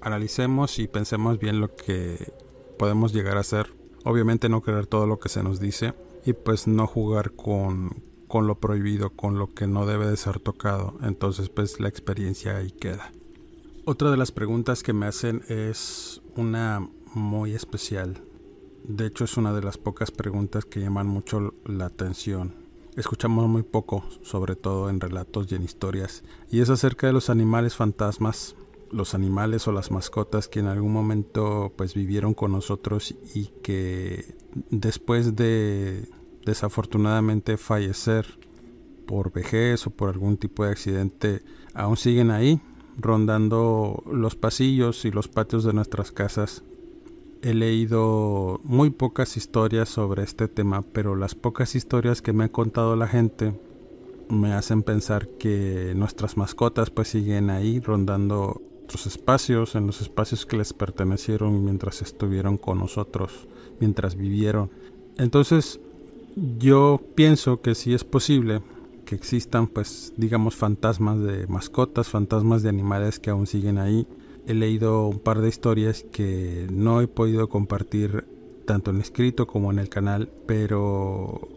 analicemos 0.00 0.78
y 0.78 0.86
pensemos 0.88 1.38
bien 1.38 1.60
lo 1.60 1.74
que 1.74 2.32
podemos 2.78 3.12
llegar 3.12 3.36
a 3.36 3.40
hacer. 3.40 3.74
Obviamente 4.04 4.48
no 4.48 4.62
creer 4.62 4.86
todo 4.86 5.06
lo 5.06 5.18
que 5.18 5.28
se 5.28 5.42
nos 5.42 5.60
dice 5.60 5.94
y 6.24 6.32
pues 6.32 6.66
no 6.66 6.86
jugar 6.86 7.32
con, 7.32 8.02
con 8.28 8.46
lo 8.46 8.60
prohibido, 8.60 9.10
con 9.10 9.38
lo 9.38 9.52
que 9.52 9.66
no 9.66 9.86
debe 9.86 10.06
de 10.06 10.16
ser 10.16 10.40
tocado. 10.40 10.96
Entonces 11.02 11.48
pues 11.48 11.80
la 11.80 11.88
experiencia 11.88 12.56
ahí 12.56 12.70
queda. 12.70 13.12
Otra 13.84 14.10
de 14.10 14.16
las 14.16 14.32
preguntas 14.32 14.82
que 14.82 14.92
me 14.92 15.06
hacen 15.06 15.42
es 15.48 16.20
una 16.36 16.88
muy 17.14 17.54
especial. 17.54 18.22
De 18.88 19.06
hecho 19.06 19.24
es 19.24 19.36
una 19.36 19.52
de 19.52 19.62
las 19.62 19.78
pocas 19.78 20.12
preguntas 20.12 20.64
que 20.64 20.80
llaman 20.80 21.08
mucho 21.08 21.54
la 21.64 21.86
atención. 21.86 22.54
Escuchamos 22.94 23.48
muy 23.48 23.64
poco, 23.64 24.04
sobre 24.22 24.54
todo 24.54 24.88
en 24.88 25.00
relatos 25.00 25.50
y 25.50 25.56
en 25.56 25.64
historias, 25.64 26.22
y 26.52 26.60
es 26.60 26.70
acerca 26.70 27.08
de 27.08 27.12
los 27.12 27.28
animales 27.28 27.74
fantasmas, 27.74 28.54
los 28.92 29.14
animales 29.14 29.66
o 29.66 29.72
las 29.72 29.90
mascotas 29.90 30.46
que 30.46 30.60
en 30.60 30.66
algún 30.66 30.92
momento 30.92 31.72
pues 31.76 31.94
vivieron 31.94 32.32
con 32.32 32.52
nosotros 32.52 33.12
y 33.34 33.46
que 33.60 34.36
después 34.70 35.34
de 35.34 36.08
desafortunadamente 36.44 37.56
fallecer 37.56 38.38
por 39.04 39.32
vejez 39.32 39.84
o 39.88 39.90
por 39.90 40.10
algún 40.10 40.36
tipo 40.36 40.64
de 40.64 40.70
accidente 40.70 41.42
aún 41.74 41.96
siguen 41.96 42.30
ahí 42.30 42.60
rondando 42.96 44.04
los 44.10 44.36
pasillos 44.36 45.04
y 45.04 45.10
los 45.10 45.26
patios 45.26 45.64
de 45.64 45.72
nuestras 45.72 46.12
casas. 46.12 46.62
He 47.46 47.54
leído 47.54 48.60
muy 48.64 48.90
pocas 48.90 49.36
historias 49.36 49.88
sobre 49.88 50.24
este 50.24 50.48
tema, 50.48 50.82
pero 50.82 51.14
las 51.14 51.36
pocas 51.36 51.76
historias 51.76 52.20
que 52.20 52.32
me 52.32 52.42
ha 52.42 52.48
contado 52.48 52.96
la 52.96 53.06
gente 53.06 53.54
me 54.28 54.52
hacen 54.52 54.82
pensar 54.82 55.28
que 55.28 55.92
nuestras 55.94 56.36
mascotas 56.36 56.90
pues 56.90 57.06
siguen 57.06 57.50
ahí 57.50 57.78
rondando 57.78 58.60
otros 58.82 59.06
espacios, 59.06 59.76
en 59.76 59.86
los 59.86 60.00
espacios 60.00 60.44
que 60.44 60.56
les 60.56 60.72
pertenecieron 60.72 61.64
mientras 61.64 62.02
estuvieron 62.02 62.56
con 62.56 62.80
nosotros, 62.80 63.46
mientras 63.78 64.16
vivieron. 64.16 64.68
Entonces, 65.16 65.78
yo 66.58 67.00
pienso 67.14 67.60
que 67.60 67.76
si 67.76 67.94
es 67.94 68.02
posible 68.02 68.60
que 69.04 69.14
existan, 69.14 69.68
pues, 69.68 70.12
digamos, 70.16 70.56
fantasmas 70.56 71.20
de 71.20 71.46
mascotas, 71.46 72.08
fantasmas 72.08 72.64
de 72.64 72.70
animales 72.70 73.20
que 73.20 73.30
aún 73.30 73.46
siguen 73.46 73.78
ahí. 73.78 74.04
He 74.46 74.54
leído 74.54 75.08
un 75.08 75.18
par 75.18 75.40
de 75.40 75.48
historias 75.48 76.04
que 76.12 76.68
no 76.70 77.00
he 77.00 77.08
podido 77.08 77.48
compartir 77.48 78.24
tanto 78.64 78.90
en 78.90 79.00
escrito 79.00 79.46
como 79.46 79.72
en 79.72 79.78
el 79.78 79.88
canal, 79.88 80.28
pero 80.46 81.48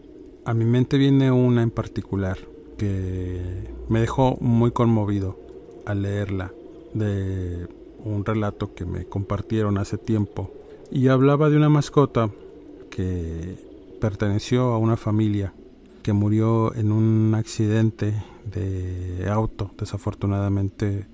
a 0.44 0.54
mi 0.54 0.64
mente 0.64 0.98
viene 0.98 1.30
una 1.30 1.62
en 1.62 1.70
particular 1.70 2.38
que 2.76 3.68
me 3.88 4.00
dejó 4.00 4.38
muy 4.40 4.72
conmovido 4.72 5.38
al 5.86 6.02
leerla 6.02 6.52
de 6.94 7.68
un 8.04 8.24
relato 8.24 8.74
que 8.74 8.84
me 8.84 9.04
compartieron 9.04 9.78
hace 9.78 9.98
tiempo. 9.98 10.50
Y 10.90 11.08
hablaba 11.08 11.50
de 11.50 11.56
una 11.56 11.68
mascota 11.68 12.30
que 12.90 13.56
perteneció 14.00 14.72
a 14.72 14.78
una 14.78 14.96
familia 14.96 15.52
que 16.02 16.12
murió 16.12 16.74
en 16.74 16.90
un 16.90 17.34
accidente 17.34 18.14
de 18.52 19.28
auto, 19.28 19.70
desafortunadamente 19.78 21.06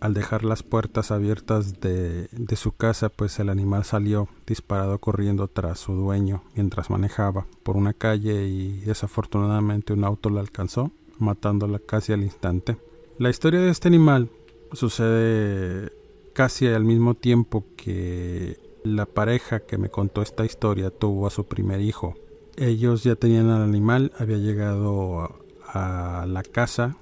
al 0.00 0.14
dejar 0.14 0.44
las 0.44 0.62
puertas 0.62 1.10
abiertas 1.10 1.80
de, 1.80 2.28
de, 2.32 2.56
su 2.56 2.72
casa, 2.72 3.08
pues 3.10 3.38
el 3.38 3.48
animal 3.48 3.84
salió 3.84 4.28
disparado 4.46 4.98
corriendo 4.98 5.48
tras 5.48 5.78
su 5.78 5.92
dueño 5.92 6.42
mientras 6.54 6.90
manejaba 6.90 7.46
por 7.62 7.76
una 7.76 7.92
calle 7.92 8.48
y 8.48 8.80
desafortunadamente 8.80 9.92
un 9.92 10.04
auto 10.04 10.30
la 10.30 10.40
alcanzó, 10.40 10.90
matándola 11.18 11.78
casi 11.78 12.12
al 12.12 12.22
instante. 12.22 12.76
La 13.18 13.28
historia 13.28 13.60
de 13.60 13.70
este 13.70 13.88
animal 13.88 14.30
sucede 14.72 15.92
casi 16.32 16.66
al 16.66 16.84
mismo 16.84 17.14
tiempo 17.14 17.64
que 17.76 18.58
la 18.82 19.06
pareja 19.06 19.60
que 19.60 19.78
me 19.78 19.90
contó 19.90 20.22
esta 20.22 20.44
historia 20.44 20.90
tuvo 20.90 21.26
a 21.26 21.30
su 21.30 21.44
primer 21.44 21.80
hijo. 21.80 22.14
Ellos 22.56 23.04
ya 23.04 23.16
tenían 23.16 23.50
al 23.50 23.62
animal, 23.62 24.12
había 24.18 24.38
llegado 24.38 25.36
a, 25.66 26.24
la 26.26 26.42
casa 26.42 26.96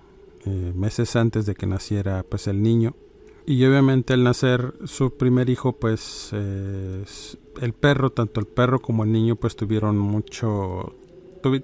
eh, 0.48 0.72
meses 0.74 1.16
antes 1.16 1.46
de 1.46 1.54
que 1.54 1.66
naciera 1.66 2.24
pues 2.28 2.46
el 2.46 2.62
niño 2.62 2.94
y 3.46 3.64
obviamente 3.64 4.12
al 4.12 4.24
nacer 4.24 4.74
su 4.84 5.16
primer 5.16 5.48
hijo 5.50 5.72
pues 5.72 6.32
el 6.32 7.72
perro 7.72 8.10
tanto 8.10 8.40
el 8.40 8.46
perro 8.46 8.80
como 8.80 9.04
el 9.04 9.12
niño 9.12 9.36
pues 9.36 9.56
tuvieron 9.56 9.98
mucho 9.98 10.94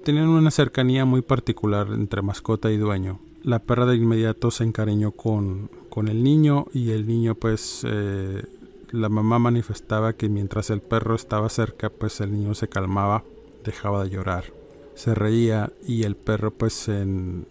tenían 0.03 0.29
una 0.29 0.51
cercanía 0.51 1.05
muy 1.05 1.21
particular 1.21 1.87
entre 1.91 2.21
mascota 2.21 2.71
y 2.71 2.77
dueño 2.77 3.19
la 3.43 3.59
perra 3.59 3.85
de 3.85 3.95
inmediato 3.95 4.49
se 4.49 4.63
encariñó 4.63 5.11
con, 5.11 5.69
con 5.89 6.07
el 6.07 6.23
niño 6.23 6.65
y 6.73 6.91
el 6.91 7.05
niño 7.05 7.35
pues 7.35 7.85
eh, 7.87 8.43
la 8.91 9.09
mamá 9.09 9.37
manifestaba 9.37 10.13
que 10.13 10.29
mientras 10.29 10.71
el 10.71 10.81
perro 10.81 11.13
estaba 11.13 11.49
cerca 11.49 11.91
pues 11.91 12.19
el 12.21 12.31
niño 12.31 12.55
se 12.55 12.67
calmaba 12.67 13.23
dejaba 13.65 14.03
de 14.03 14.11
llorar. 14.11 14.45
Se 14.93 15.13
reía 15.13 15.73
y 15.85 16.03
el 16.03 16.15
perro 16.15 16.51
pues 16.51 16.87
en 16.87 17.47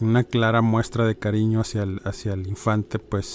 una 0.00 0.24
clara 0.24 0.62
muestra 0.62 1.06
de 1.06 1.16
cariño 1.16 1.60
hacia 1.60 1.82
el, 1.82 2.00
hacia 2.04 2.32
el 2.34 2.46
infante 2.46 2.98
pues 2.98 3.26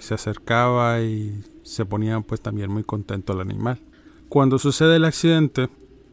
se 0.00 0.14
acercaba 0.14 1.00
y 1.00 1.42
se 1.62 1.84
ponía 1.84 2.20
pues 2.20 2.40
también 2.40 2.70
muy 2.70 2.84
contento 2.84 3.32
el 3.32 3.40
animal. 3.40 3.80
Cuando 4.28 4.58
sucede 4.58 4.96
el 4.96 5.04
accidente 5.04 5.68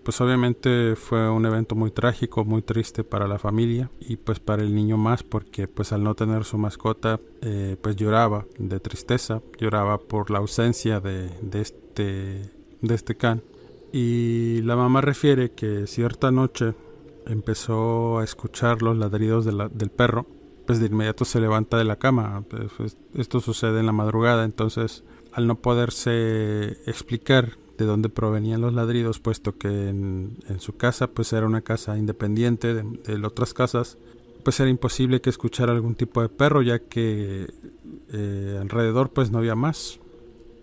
pues 0.05 0.21
obviamente 0.21 0.95
fue 0.95 1.31
un 1.31 1.47
evento 1.47 1.73
muy 1.73 1.89
trágico, 1.89 2.45
muy 2.45 2.61
triste 2.61 3.03
para 3.03 3.27
la 3.27 3.39
familia 3.39 3.89
y 3.99 4.17
pues 4.17 4.39
para 4.39 4.61
el 4.61 4.75
niño 4.75 4.97
más 4.97 5.23
porque 5.23 5.67
pues 5.67 5.91
al 5.93 6.03
no 6.03 6.13
tener 6.13 6.43
su 6.43 6.59
mascota 6.59 7.19
eh, 7.41 7.75
pues 7.81 7.95
lloraba 7.95 8.45
de 8.59 8.79
tristeza, 8.79 9.41
lloraba 9.57 9.97
por 9.97 10.29
la 10.29 10.37
ausencia 10.37 10.99
de, 10.99 11.31
de 11.41 11.61
este 11.61 12.51
de 12.81 12.93
este 12.93 13.15
can 13.17 13.41
y 13.91 14.61
la 14.61 14.75
mamá 14.75 15.01
refiere 15.01 15.51
que 15.53 15.87
cierta 15.87 16.29
noche 16.29 16.75
empezó 17.27 18.19
a 18.19 18.23
escuchar 18.23 18.81
los 18.81 18.97
ladridos 18.97 19.45
del 19.45 19.91
perro, 19.91 20.25
pues 20.65 20.79
de 20.79 20.87
inmediato 20.87 21.25
se 21.25 21.39
levanta 21.39 21.77
de 21.77 21.83
la 21.85 21.97
cama. 21.97 22.43
Pues, 22.77 22.97
esto 23.15 23.39
sucede 23.39 23.79
en 23.79 23.85
la 23.85 23.91
madrugada, 23.91 24.43
entonces 24.43 25.03
al 25.31 25.47
no 25.47 25.55
poderse 25.59 26.77
explicar 26.89 27.57
de 27.77 27.85
dónde 27.85 28.09
provenían 28.09 28.61
los 28.61 28.73
ladridos, 28.73 29.19
puesto 29.19 29.57
que 29.57 29.67
en, 29.67 30.37
su 30.59 30.77
casa 30.77 31.07
pues 31.07 31.33
era 31.33 31.45
una 31.45 31.61
casa 31.61 31.97
independiente 31.97 32.73
de, 32.73 32.83
de, 32.83 33.27
otras 33.27 33.53
casas, 33.53 33.97
pues 34.43 34.59
era 34.61 34.69
imposible 34.69 35.19
que 35.19 35.29
escuchara 35.29 35.73
algún 35.73 35.95
tipo 35.95 36.21
de 36.21 36.29
perro, 36.29 36.61
ya 36.61 36.79
que 36.79 37.53
eh, 38.13 38.57
alrededor 38.61 39.09
pues 39.09 39.29
no 39.29 39.39
había 39.39 39.55
más. 39.55 39.99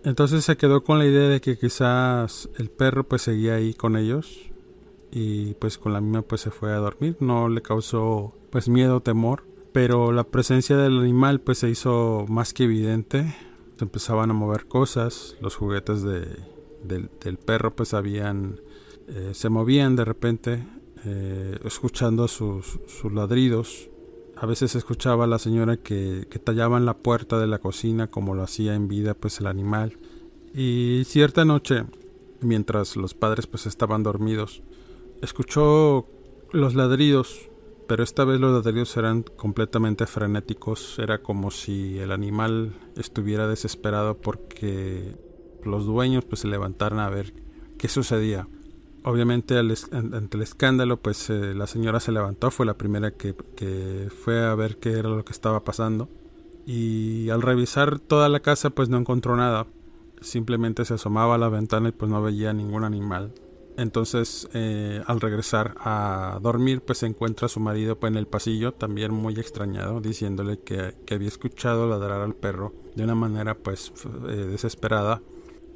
Entonces 0.03 0.43
se 0.43 0.57
quedó 0.57 0.83
con 0.83 0.97
la 0.97 1.05
idea 1.05 1.29
de 1.29 1.39
que 1.39 1.57
quizás 1.57 2.49
el 2.57 2.69
perro 2.69 3.03
pues 3.03 3.21
seguía 3.21 3.55
ahí 3.55 3.73
con 3.73 3.95
ellos 3.95 4.52
y 5.15 5.53
pues 5.53 5.77
con 5.77 5.93
la 5.93 6.01
misma 6.01 6.23
pues 6.23 6.41
se 6.41 6.49
fue 6.49 6.73
a 6.73 6.77
dormir, 6.77 7.17
no 7.19 7.47
le 7.47 7.61
causó 7.61 8.33
pues 8.49 8.67
miedo, 8.67 9.01
temor, 9.01 9.43
pero 9.71 10.11
la 10.11 10.23
presencia 10.23 10.75
del 10.75 10.99
animal 10.99 11.39
pues 11.39 11.59
se 11.59 11.69
hizo 11.69 12.25
más 12.27 12.51
que 12.51 12.63
evidente, 12.63 13.35
empezaban 13.79 14.31
a 14.31 14.33
mover 14.33 14.65
cosas, 14.65 15.37
los 15.39 15.55
juguetes 15.55 16.01
de, 16.01 16.25
del, 16.83 17.37
perro 17.37 17.75
pues 17.75 17.93
habían, 17.93 18.59
eh, 19.07 19.31
se 19.33 19.49
movían 19.49 19.95
de 19.95 20.03
repente, 20.03 20.65
eh, 21.05 21.59
escuchando 21.63 22.27
sus, 22.27 22.79
sus 22.87 23.13
ladridos, 23.13 23.91
a 24.35 24.47
veces 24.47 24.73
escuchaba 24.73 25.25
a 25.25 25.27
la 25.27 25.37
señora 25.37 25.77
que, 25.77 26.25
que 26.27 26.39
tallaban 26.39 26.85
la 26.85 26.97
puerta 26.97 27.37
de 27.37 27.45
la 27.45 27.59
cocina 27.59 28.07
como 28.07 28.33
lo 28.33 28.41
hacía 28.41 28.73
en 28.73 28.87
vida 28.87 29.13
pues 29.13 29.39
el 29.39 29.45
animal. 29.45 29.99
Y 30.55 31.03
cierta 31.05 31.45
noche, 31.45 31.83
mientras 32.41 32.95
los 32.95 33.13
padres 33.13 33.45
pues 33.45 33.67
estaban 33.67 34.01
dormidos, 34.01 34.63
escuchó 35.23 36.05
los 36.51 36.75
ladridos, 36.75 37.49
pero 37.87 38.03
esta 38.03 38.25
vez 38.25 38.39
los 38.39 38.53
ladridos 38.53 38.95
eran 38.97 39.23
completamente 39.23 40.05
frenéticos, 40.05 40.99
era 40.99 41.21
como 41.21 41.49
si 41.49 41.97
el 41.97 42.11
animal 42.11 42.73
estuviera 42.97 43.47
desesperado 43.47 44.17
porque 44.17 45.15
los 45.63 45.85
dueños 45.85 46.25
pues 46.25 46.41
se 46.41 46.47
levantaran 46.47 46.99
a 46.99 47.09
ver 47.09 47.33
qué 47.77 47.87
sucedía. 47.87 48.47
Obviamente 49.05 49.57
ante 49.57 50.37
el 50.37 50.43
escándalo 50.43 50.97
pues 50.97 51.29
eh, 51.29 51.53
la 51.53 51.67
señora 51.67 51.99
se 51.99 52.11
levantó, 52.11 52.51
fue 52.51 52.65
la 52.65 52.77
primera 52.77 53.11
que, 53.11 53.35
que 53.55 54.09
fue 54.23 54.45
a 54.45 54.55
ver 54.55 54.77
qué 54.77 54.91
era 54.91 55.09
lo 55.09 55.25
que 55.25 55.33
estaba 55.33 55.63
pasando 55.63 56.09
y 56.65 57.29
al 57.29 57.41
revisar 57.41 57.99
toda 57.99 58.29
la 58.29 58.39
casa 58.39 58.69
pues 58.69 58.87
no 58.89 58.97
encontró 58.97 59.35
nada, 59.35 59.67
simplemente 60.21 60.85
se 60.85 60.93
asomaba 60.93 61.35
a 61.35 61.37
la 61.37 61.49
ventana 61.49 61.89
y 61.89 61.91
pues 61.91 62.09
no 62.09 62.21
veía 62.21 62.53
ningún 62.53 62.83
animal. 62.83 63.33
Entonces, 63.77 64.47
eh, 64.53 65.01
al 65.07 65.19
regresar 65.19 65.75
a 65.79 66.39
dormir, 66.41 66.81
pues 66.81 66.99
se 66.99 67.07
encuentra 67.07 67.47
a 67.47 67.49
su 67.49 67.59
marido 67.59 67.99
pues, 67.99 68.11
en 68.11 68.17
el 68.17 68.27
pasillo, 68.27 68.73
también 68.73 69.11
muy 69.11 69.33
extrañado, 69.39 69.99
diciéndole 69.99 70.59
que, 70.59 70.95
había 71.11 71.27
escuchado 71.27 71.87
ladrar 71.87 72.21
al 72.21 72.35
perro 72.35 72.73
de 72.95 73.03
una 73.03 73.15
manera 73.15 73.55
pues 73.55 73.91
eh, 74.29 74.35
desesperada. 74.35 75.21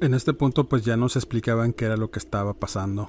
En 0.00 0.14
este 0.14 0.32
punto 0.32 0.68
pues 0.68 0.84
ya 0.84 0.96
no 0.96 1.08
se 1.08 1.18
explicaban 1.18 1.72
qué 1.72 1.86
era 1.86 1.96
lo 1.96 2.10
que 2.10 2.18
estaba 2.18 2.54
pasando. 2.54 3.08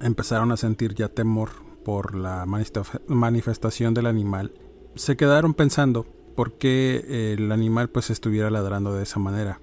Empezaron 0.00 0.52
a 0.52 0.56
sentir 0.56 0.94
ya 0.94 1.08
temor 1.08 1.50
por 1.84 2.14
la 2.14 2.46
manifestación 2.46 3.92
del 3.92 4.06
animal. 4.06 4.52
Se 4.94 5.16
quedaron 5.16 5.54
pensando 5.54 6.06
por 6.34 6.54
qué 6.54 7.34
el 7.34 7.52
animal 7.52 7.90
pues 7.90 8.10
estuviera 8.10 8.50
ladrando 8.50 8.94
de 8.94 9.02
esa 9.02 9.18
manera. 9.18 9.60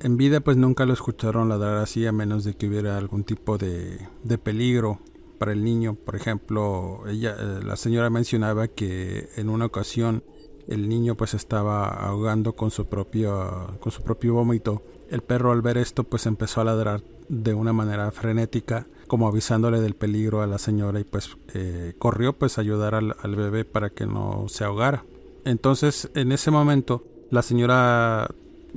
En 0.00 0.16
vida 0.16 0.40
pues 0.40 0.56
nunca 0.56 0.84
lo 0.84 0.92
escucharon 0.92 1.48
ladrar 1.48 1.78
así 1.78 2.06
a 2.06 2.12
menos 2.12 2.44
de 2.44 2.54
que 2.54 2.68
hubiera 2.68 2.98
algún 2.98 3.24
tipo 3.24 3.56
de, 3.56 4.06
de 4.22 4.38
peligro 4.38 5.00
para 5.38 5.52
el 5.52 5.64
niño. 5.64 5.94
Por 5.94 6.16
ejemplo, 6.16 7.02
ella, 7.08 7.36
eh, 7.38 7.60
la 7.64 7.76
señora 7.76 8.10
mencionaba 8.10 8.68
que 8.68 9.28
en 9.36 9.48
una 9.48 9.66
ocasión 9.66 10.22
el 10.68 10.88
niño 10.88 11.16
pues 11.16 11.34
estaba 11.34 11.88
ahogando 11.88 12.54
con 12.54 12.70
su 12.70 12.86
propio, 12.86 13.76
con 13.80 13.92
su 13.92 14.02
propio 14.02 14.34
vómito. 14.34 14.82
El 15.10 15.22
perro 15.22 15.52
al 15.52 15.62
ver 15.62 15.78
esto 15.78 16.04
pues 16.04 16.26
empezó 16.26 16.60
a 16.60 16.64
ladrar 16.64 17.02
de 17.28 17.54
una 17.54 17.72
manera 17.72 18.10
frenética 18.10 18.86
como 19.06 19.28
avisándole 19.28 19.80
del 19.80 19.94
peligro 19.94 20.42
a 20.42 20.46
la 20.46 20.58
señora 20.58 20.98
y 20.98 21.04
pues 21.04 21.36
eh, 21.54 21.94
corrió 21.98 22.32
pues 22.32 22.58
a 22.58 22.60
ayudar 22.60 22.94
al, 22.94 23.14
al 23.20 23.36
bebé 23.36 23.64
para 23.64 23.90
que 23.90 24.06
no 24.06 24.46
se 24.48 24.64
ahogara. 24.64 25.04
Entonces 25.44 26.10
en 26.14 26.32
ese 26.32 26.50
momento 26.50 27.04
la 27.30 27.42
señora 27.42 28.28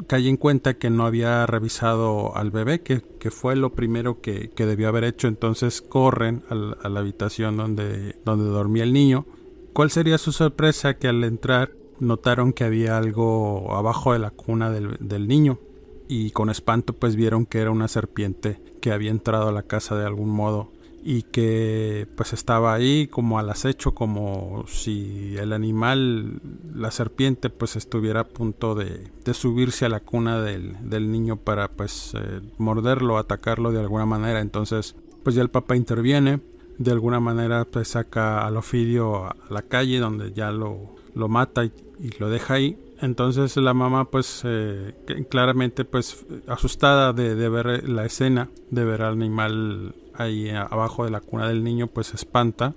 caí 0.08 0.28
en 0.28 0.38
cuenta 0.38 0.76
que 0.76 0.90
no 0.90 1.06
había 1.06 1.46
revisado 1.46 2.36
al 2.36 2.52
bebé, 2.52 2.82
que, 2.82 3.02
fue 3.32 3.56
lo 3.56 3.74
primero 3.74 4.22
que, 4.22 4.52
debió 4.56 4.88
haber 4.88 5.04
hecho. 5.04 5.28
Entonces 5.28 5.82
corren 5.82 6.44
a 6.50 6.90
la, 6.90 7.00
habitación 7.00 7.58
donde, 7.58 8.16
donde 8.26 8.46
dormía 8.46 8.84
el 8.84 8.94
niño. 8.94 9.26
¿Cuál 9.74 9.92
sería 9.92 10.18
su 10.18 10.32
sorpresa? 10.32 10.96
Que 10.96 11.08
al 11.08 11.24
entrar 11.24 11.72
notaron 12.00 12.54
que 12.54 12.64
había 12.64 12.98
algo 12.98 13.76
abajo 13.76 14.14
de 14.14 14.20
la 14.20 14.32
cuna 14.32 14.72
del, 14.72 14.98
del 15.00 15.28
niño 15.28 15.60
y 16.08 16.32
con 16.32 16.50
espanto 16.50 16.94
pues 16.94 17.16
vieron 17.16 17.46
que 17.46 17.60
era 17.60 17.72
una 17.72 17.88
serpiente 17.88 18.60
que 18.82 18.92
había 18.92 19.12
entrado 19.12 19.50
a 19.50 19.52
la 19.52 19.64
casa 19.64 19.96
de 19.96 20.06
algún 20.06 20.30
modo 20.30 20.72
y 21.04 21.24
que 21.24 22.08
pues 22.16 22.34
estaba 22.34 22.74
ahí 22.74 23.08
como 23.08 23.40
al 23.40 23.50
acecho 23.50 23.94
como 23.94 24.66
si 24.68 25.36
el 25.38 25.54
animal 25.54 26.42
la 26.76 26.92
serpiente 26.92 27.50
pues 27.50 27.76
estuviera 27.76 28.22
a 28.22 28.28
punto 28.28 28.76
de, 28.76 29.10
subirse 29.34 29.86
a 29.86 29.90
la 29.90 30.00
cuna 30.00 30.42
del, 30.42 31.12
niño 31.12 31.38
para 31.38 31.70
pues 31.70 32.14
eh, 32.16 32.42
morderlo 32.58 33.18
atacarlo 33.18 33.72
de 33.72 33.80
alguna 33.80 34.06
manera. 34.06 34.42
Entonces 34.42 34.96
pues 35.24 35.36
ya 35.36 35.42
el 35.42 35.50
papá 35.50 35.76
interviene 35.76 36.40
de 36.78 36.92
alguna 36.92 37.20
manera 37.20 37.66
pues 37.66 37.90
saca 37.90 38.46
al 38.46 38.58
Ofidio 38.58 39.26
a 39.26 39.36
la 39.50 39.62
calle 39.62 40.00
donde 40.00 40.34
ya 40.34 40.52
lo, 40.52 40.96
lo 41.16 41.28
mata 41.28 41.66
y, 41.66 41.72
lo 42.18 42.30
deja 42.30 42.56
ahí. 42.56 42.78
Entonces 43.02 43.56
la 43.56 43.74
mamá 43.74 44.10
pues 44.10 44.42
eh, 44.44 44.94
claramente 45.30 45.86
pues 45.86 46.26
asustada 46.48 47.14
de, 47.14 47.36
de 47.36 47.50
ver 47.50 47.88
la 47.88 48.06
escena 48.06 48.50
de 48.72 48.84
ver 48.84 49.02
al 49.02 49.14
animal 49.14 49.96
ahí 50.20 50.50
abajo 50.50 51.06
de 51.06 51.12
la 51.12 51.22
cuna 51.22 51.48
del 51.48 51.64
niño 51.64 51.88
pues 51.88 52.14
espanta 52.14 52.76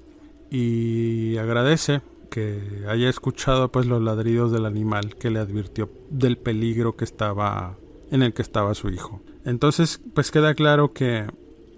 y 0.50 1.36
agradece 1.36 2.02
que 2.30 2.84
haya 2.88 3.08
escuchado 3.08 3.70
pues 3.70 3.86
los 3.86 4.00
ladridos 4.02 4.52
del 4.52 4.64
animal 4.64 5.16
que 5.16 5.30
le 5.30 5.38
advirtió 5.38 5.90
del 6.08 6.38
peligro 6.38 6.96
que 6.96 7.04
estaba 7.04 7.76
en 8.10 8.22
el 8.22 8.32
que 8.32 8.42
estaba 8.42 8.74
su 8.74 8.88
hijo. 8.88 9.20
Entonces 9.44 10.00
pues 10.14 10.30
queda 10.30 10.54
claro 10.54 10.92
que 10.92 11.26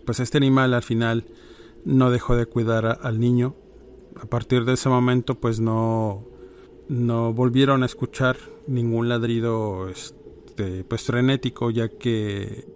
pues 0.07 0.20
este 0.20 0.38
animal 0.38 0.74
al 0.74 0.83
final 0.83 1.24
no 1.85 2.11
dejó 2.11 2.37
de 2.37 2.46
cuidar 2.46 2.98
al 3.03 3.18
niño. 3.18 3.57
A 4.20 4.27
partir 4.27 4.64
de 4.64 4.74
ese 4.74 4.88
momento 4.88 5.35
pues 5.35 5.61
no 5.61 6.24
no 6.88 7.33
volvieron 7.33 7.83
a 7.83 7.87
escuchar 7.87 8.37
ningún 8.66 9.09
ladrido 9.09 9.88
este, 9.88 10.85
pues 10.85 11.03
frenético 11.03 11.70
ya 11.70 11.88
que 11.88 12.66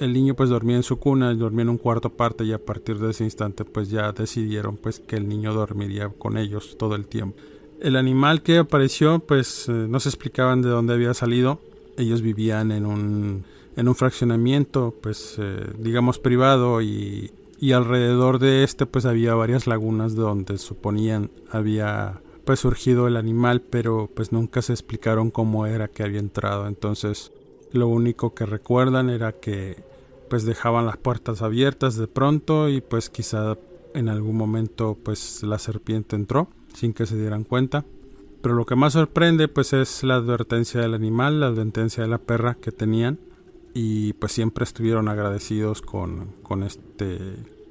el 0.00 0.12
niño 0.12 0.34
pues 0.34 0.50
dormía 0.50 0.76
en 0.76 0.82
su 0.82 0.98
cuna, 0.98 1.34
dormía 1.34 1.62
en 1.62 1.70
un 1.70 1.78
cuarto 1.78 2.08
aparte 2.08 2.44
y 2.44 2.52
a 2.52 2.58
partir 2.58 2.98
de 2.98 3.10
ese 3.10 3.24
instante 3.24 3.64
pues 3.64 3.90
ya 3.90 4.12
decidieron 4.12 4.76
pues 4.76 5.00
que 5.00 5.16
el 5.16 5.28
niño 5.28 5.52
dormiría 5.52 6.08
con 6.08 6.38
ellos 6.38 6.76
todo 6.78 6.94
el 6.94 7.06
tiempo. 7.06 7.38
El 7.80 7.96
animal 7.96 8.42
que 8.42 8.58
apareció 8.58 9.18
pues 9.20 9.68
eh, 9.68 9.72
no 9.72 10.00
se 10.00 10.08
explicaban 10.08 10.62
de 10.62 10.68
dónde 10.68 10.94
había 10.94 11.14
salido. 11.14 11.60
Ellos 11.96 12.22
vivían 12.22 12.72
en 12.72 12.86
un, 12.86 13.44
en 13.76 13.88
un 13.88 13.94
fraccionamiento 13.94 14.94
pues 15.00 15.36
eh, 15.38 15.66
digamos 15.78 16.18
privado 16.18 16.80
y, 16.82 17.32
y 17.60 17.72
alrededor 17.72 18.38
de 18.38 18.64
este 18.64 18.86
pues 18.86 19.04
había 19.04 19.34
varias 19.34 19.66
lagunas 19.66 20.14
donde 20.14 20.58
suponían 20.58 21.30
había 21.50 22.20
pues 22.44 22.60
surgido 22.60 23.08
el 23.08 23.16
animal 23.16 23.60
pero 23.60 24.08
pues 24.14 24.32
nunca 24.32 24.62
se 24.62 24.72
explicaron 24.72 25.30
cómo 25.30 25.66
era 25.66 25.88
que 25.88 26.02
había 26.02 26.20
entrado 26.20 26.66
entonces 26.66 27.32
lo 27.72 27.88
único 27.88 28.34
que 28.34 28.46
recuerdan 28.46 29.10
era 29.10 29.32
que 29.32 29.87
pues 30.28 30.44
dejaban 30.44 30.86
las 30.86 30.96
puertas 30.96 31.42
abiertas 31.42 31.96
de 31.96 32.06
pronto 32.06 32.68
y 32.68 32.80
pues 32.80 33.10
quizá 33.10 33.56
en 33.94 34.08
algún 34.08 34.36
momento 34.36 34.96
pues 35.02 35.42
la 35.42 35.58
serpiente 35.58 36.16
entró 36.16 36.48
sin 36.74 36.92
que 36.92 37.06
se 37.06 37.16
dieran 37.16 37.44
cuenta. 37.44 37.84
Pero 38.42 38.54
lo 38.54 38.66
que 38.66 38.76
más 38.76 38.92
sorprende 38.92 39.48
pues 39.48 39.72
es 39.72 40.04
la 40.04 40.16
advertencia 40.16 40.80
del 40.80 40.94
animal, 40.94 41.40
la 41.40 41.46
advertencia 41.46 42.04
de 42.04 42.08
la 42.08 42.18
perra 42.18 42.54
que 42.54 42.70
tenían 42.70 43.18
y 43.74 44.12
pues 44.14 44.32
siempre 44.32 44.64
estuvieron 44.64 45.08
agradecidos 45.08 45.82
con, 45.82 46.32
con 46.42 46.62
este 46.62 47.18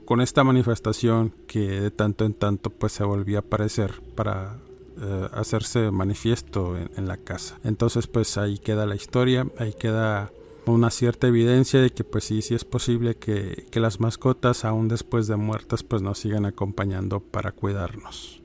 con 0.06 0.22
esta 0.22 0.46
manifestación 0.46 1.34
que 1.48 1.82
de 1.82 1.92
tanto 1.92 2.24
en 2.24 2.34
tanto 2.34 2.70
pues 2.70 2.94
se 2.94 3.04
volvía 3.04 3.40
a 3.40 3.42
aparecer 3.42 4.02
para 4.16 4.58
eh, 5.02 5.28
hacerse 5.34 5.92
manifiesto 5.92 6.78
en, 6.78 6.90
en, 6.96 7.08
la 7.08 7.18
casa. 7.18 7.60
Entonces 7.66 8.08
pues 8.08 8.38
ahí 8.38 8.58
queda 8.58 8.86
la 8.86 8.96
historia, 8.96 9.48
ahí 9.58 9.74
queda 9.74 10.32
una 10.74 10.90
cierta 10.90 11.28
evidencia 11.28 11.82
de 11.82 11.92
que 11.92 12.04
pues 12.04 12.24
sí, 12.24 12.42
sí 12.42 12.56
es 12.56 12.66
posible 12.66 13.16
que, 13.16 13.68
que 13.72 13.80
las 13.80 14.00
mascotas 14.00 14.66
aún 14.66 14.88
después 14.88 15.28
de 15.28 15.36
muertas 15.36 15.84
pues 15.84 16.02
nos 16.02 16.20
sigan 16.20 16.46
acompañando 16.46 17.20
para 17.20 17.52
cuidarnos. 17.52 18.42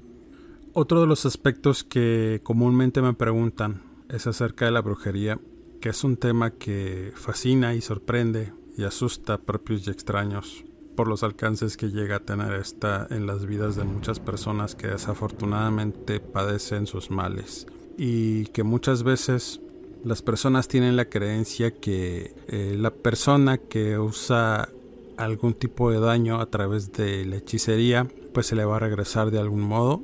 Otro 0.74 1.00
de 1.00 1.06
los 1.06 1.26
aspectos 1.26 1.84
que 1.84 2.40
comúnmente 2.42 3.02
me 3.02 3.14
preguntan 3.14 3.82
es 4.08 4.26
acerca 4.26 4.64
de 4.64 4.70
la 4.70 4.80
brujería, 4.80 5.38
que 5.80 5.90
es 5.90 6.04
un 6.04 6.16
tema 6.16 6.52
que 6.52 7.12
fascina 7.14 7.74
y 7.74 7.80
sorprende 7.80 8.52
y 8.76 8.84
asusta 8.84 9.34
a 9.34 9.38
propios 9.38 9.86
y 9.86 9.90
extraños 9.90 10.64
por 10.96 11.08
los 11.08 11.22
alcances 11.22 11.76
que 11.76 11.90
llega 11.90 12.16
a 12.16 12.24
tener 12.24 12.52
esta 12.54 13.06
en 13.10 13.26
las 13.26 13.46
vidas 13.46 13.76
de 13.76 13.84
muchas 13.84 14.20
personas 14.20 14.74
que 14.74 14.88
desafortunadamente 14.88 16.20
padecen 16.20 16.86
sus 16.86 17.10
males 17.10 17.66
y 17.96 18.46
que 18.46 18.62
muchas 18.62 19.02
veces 19.02 19.60
las 20.04 20.22
personas 20.22 20.68
tienen 20.68 20.96
la 20.96 21.06
creencia 21.06 21.72
que 21.72 22.34
eh, 22.48 22.76
la 22.78 22.90
persona 22.90 23.58
que 23.58 23.98
usa 23.98 24.68
algún 25.16 25.54
tipo 25.54 25.90
de 25.90 26.00
daño 26.00 26.40
a 26.40 26.46
través 26.46 26.92
de 26.92 27.24
la 27.24 27.36
hechicería 27.36 28.08
pues 28.32 28.46
se 28.46 28.56
le 28.56 28.64
va 28.64 28.76
a 28.76 28.80
regresar 28.80 29.30
de 29.30 29.38
algún 29.38 29.60
modo. 29.60 30.02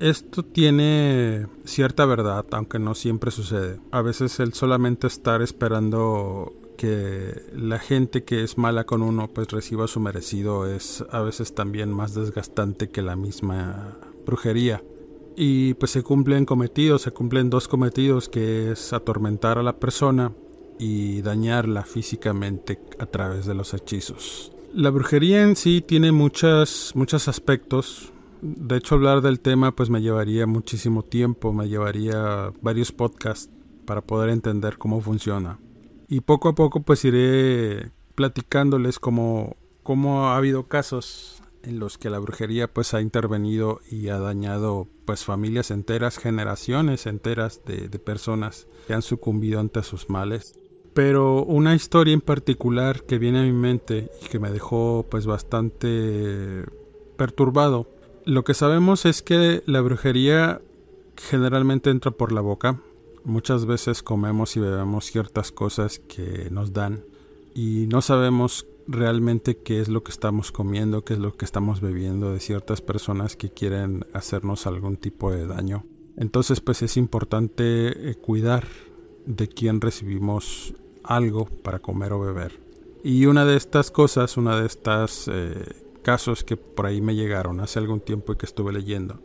Esto 0.00 0.44
tiene 0.44 1.46
cierta 1.64 2.04
verdad, 2.04 2.46
aunque 2.52 2.78
no 2.78 2.94
siempre 2.94 3.30
sucede. 3.30 3.80
A 3.90 4.00
veces 4.02 4.38
el 4.38 4.52
solamente 4.52 5.06
estar 5.06 5.42
esperando 5.42 6.52
que 6.76 7.42
la 7.52 7.80
gente 7.80 8.22
que 8.22 8.44
es 8.44 8.58
mala 8.58 8.84
con 8.84 9.02
uno 9.02 9.28
pues 9.28 9.48
reciba 9.48 9.88
su 9.88 9.98
merecido 9.98 10.72
es 10.72 11.04
a 11.10 11.22
veces 11.22 11.54
también 11.54 11.90
más 11.90 12.14
desgastante 12.14 12.90
que 12.90 13.02
la 13.02 13.16
misma 13.16 13.98
brujería 14.24 14.82
y 15.40 15.74
pues 15.74 15.92
se 15.92 16.02
cumplen 16.02 16.44
cometidos, 16.44 17.02
se 17.02 17.12
cumplen 17.12 17.48
dos 17.48 17.68
cometidos 17.68 18.28
que 18.28 18.72
es 18.72 18.92
atormentar 18.92 19.56
a 19.56 19.62
la 19.62 19.78
persona 19.78 20.32
y 20.80 21.22
dañarla 21.22 21.84
físicamente 21.84 22.80
a 22.98 23.06
través 23.06 23.46
de 23.46 23.54
los 23.54 23.72
hechizos. 23.72 24.50
La 24.74 24.90
brujería 24.90 25.42
en 25.44 25.54
sí 25.54 25.80
tiene 25.80 26.10
muchas, 26.10 26.90
muchos 26.96 27.28
aspectos. 27.28 28.12
De 28.42 28.78
hecho, 28.78 28.96
hablar 28.96 29.22
del 29.22 29.38
tema 29.38 29.76
pues 29.76 29.90
me 29.90 30.02
llevaría 30.02 30.44
muchísimo 30.48 31.04
tiempo, 31.04 31.52
me 31.52 31.68
llevaría 31.68 32.52
varios 32.60 32.90
podcasts 32.90 33.48
para 33.86 34.00
poder 34.00 34.30
entender 34.30 34.76
cómo 34.76 35.00
funciona. 35.00 35.60
Y 36.08 36.20
poco 36.20 36.48
a 36.48 36.56
poco 36.56 36.82
pues 36.82 37.04
iré 37.04 37.92
platicándoles 38.16 38.98
cómo, 38.98 39.56
cómo 39.84 40.26
ha 40.26 40.36
habido 40.36 40.66
casos 40.66 41.37
en 41.62 41.78
los 41.78 41.98
que 41.98 42.10
la 42.10 42.18
brujería 42.18 42.72
pues 42.72 42.94
ha 42.94 43.00
intervenido 43.00 43.80
y 43.90 44.08
ha 44.08 44.18
dañado 44.18 44.88
pues 45.04 45.24
familias 45.24 45.70
enteras, 45.70 46.18
generaciones 46.18 47.06
enteras 47.06 47.62
de, 47.64 47.88
de 47.88 47.98
personas 47.98 48.66
que 48.86 48.94
han 48.94 49.02
sucumbido 49.02 49.60
ante 49.60 49.82
sus 49.82 50.10
males. 50.10 50.54
Pero 50.94 51.44
una 51.44 51.74
historia 51.74 52.14
en 52.14 52.20
particular 52.20 53.04
que 53.04 53.18
viene 53.18 53.40
a 53.40 53.44
mi 53.44 53.52
mente 53.52 54.10
y 54.22 54.26
que 54.26 54.38
me 54.38 54.50
dejó 54.50 55.06
pues 55.08 55.26
bastante 55.26 56.64
perturbado. 57.16 57.88
Lo 58.24 58.44
que 58.44 58.54
sabemos 58.54 59.06
es 59.06 59.22
que 59.22 59.62
la 59.66 59.80
brujería 59.80 60.60
generalmente 61.16 61.90
entra 61.90 62.10
por 62.10 62.32
la 62.32 62.40
boca. 62.40 62.80
Muchas 63.24 63.66
veces 63.66 64.02
comemos 64.02 64.56
y 64.56 64.60
bebemos 64.60 65.04
ciertas 65.04 65.52
cosas 65.52 65.98
que 65.98 66.48
nos 66.50 66.72
dan 66.72 67.04
y 67.58 67.88
no 67.88 68.02
sabemos 68.02 68.68
realmente 68.86 69.56
qué 69.56 69.80
es 69.80 69.88
lo 69.88 70.04
que 70.04 70.12
estamos 70.12 70.52
comiendo, 70.52 71.02
qué 71.02 71.14
es 71.14 71.18
lo 71.18 71.36
que 71.36 71.44
estamos 71.44 71.80
bebiendo 71.80 72.32
de 72.32 72.38
ciertas 72.38 72.80
personas 72.82 73.34
que 73.34 73.50
quieren 73.50 74.06
hacernos 74.12 74.68
algún 74.68 74.96
tipo 74.96 75.32
de 75.32 75.44
daño. 75.44 75.84
Entonces 76.16 76.60
pues 76.60 76.82
es 76.82 76.96
importante 76.96 78.10
eh, 78.10 78.14
cuidar 78.14 78.68
de 79.26 79.48
quién 79.48 79.80
recibimos 79.80 80.72
algo 81.02 81.46
para 81.46 81.80
comer 81.80 82.12
o 82.12 82.20
beber. 82.20 82.60
Y 83.02 83.26
una 83.26 83.44
de 83.44 83.56
estas 83.56 83.90
cosas, 83.90 84.36
una 84.36 84.60
de 84.60 84.66
estas 84.66 85.26
eh, 85.26 85.64
casos 86.02 86.44
que 86.44 86.56
por 86.56 86.86
ahí 86.86 87.00
me 87.00 87.16
llegaron 87.16 87.58
hace 87.58 87.80
algún 87.80 87.98
tiempo 87.98 88.34
y 88.34 88.36
que 88.36 88.46
estuve 88.46 88.72
leyendo, 88.72 89.20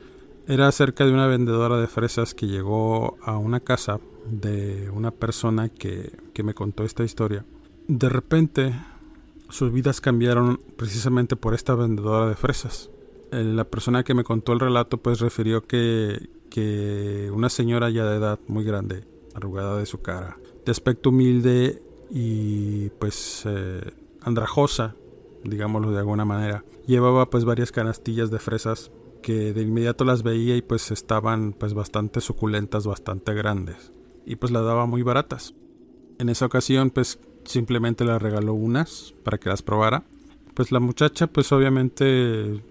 era 0.47 0.67
acerca 0.67 1.05
de 1.05 1.13
una 1.13 1.27
vendedora 1.27 1.77
de 1.77 1.85
fresas 1.85 2.33
que 2.33 2.47
llegó 2.47 3.15
a 3.21 3.37
una 3.37 3.59
casa 3.59 3.99
de 4.25 4.89
una 4.89 5.11
persona 5.11 5.69
que, 5.69 6.17
que 6.33 6.41
me 6.41 6.55
contó 6.55 6.83
esta 6.83 7.03
historia. 7.03 7.45
De 7.87 8.09
repente 8.09 8.73
sus 9.49 9.71
vidas 9.71 10.01
cambiaron 10.01 10.59
precisamente 10.77 11.35
por 11.35 11.53
esta 11.53 11.75
vendedora 11.75 12.27
de 12.27 12.35
fresas. 12.35 12.89
Eh, 13.31 13.43
la 13.43 13.65
persona 13.65 14.03
que 14.03 14.13
me 14.13 14.23
contó 14.23 14.53
el 14.53 14.59
relato 14.59 14.97
pues 14.97 15.19
refirió 15.19 15.67
que, 15.67 16.29
que 16.49 17.29
una 17.31 17.49
señora 17.49 17.89
ya 17.89 18.05
de 18.05 18.17
edad 18.17 18.39
muy 18.47 18.63
grande, 18.63 19.05
arrugada 19.35 19.77
de 19.77 19.85
su 19.85 20.01
cara, 20.01 20.37
de 20.65 20.71
aspecto 20.71 21.09
humilde 21.09 21.83
y 22.09 22.89
pues 22.99 23.43
eh, 23.45 23.91
andrajosa, 24.21 24.95
digámoslo 25.43 25.91
de 25.91 25.99
alguna 25.99 26.25
manera, 26.25 26.65
llevaba 26.87 27.29
pues 27.29 27.45
varias 27.45 27.71
canastillas 27.71 28.31
de 28.31 28.39
fresas 28.39 28.91
que 29.21 29.53
de 29.53 29.61
inmediato 29.61 30.03
las 30.03 30.23
veía 30.23 30.55
y 30.55 30.61
pues 30.61 30.89
estaban 30.89 31.53
pues 31.53 31.73
bastante 31.73 32.21
suculentas, 32.21 32.87
bastante 32.87 33.33
grandes 33.33 33.91
y 34.25 34.35
pues 34.37 34.51
las 34.51 34.65
daba 34.65 34.85
muy 34.85 35.03
baratas. 35.03 35.53
En 36.17 36.29
esa 36.29 36.45
ocasión 36.45 36.89
pues 36.89 37.19
simplemente 37.45 38.05
le 38.05 38.17
regaló 38.19 38.53
unas 38.53 39.13
para 39.23 39.37
que 39.37 39.49
las 39.49 39.61
probara. 39.61 40.03
Pues 40.53 40.71
la 40.71 40.79
muchacha 40.79 41.27
pues 41.27 41.51
obviamente 41.51 42.61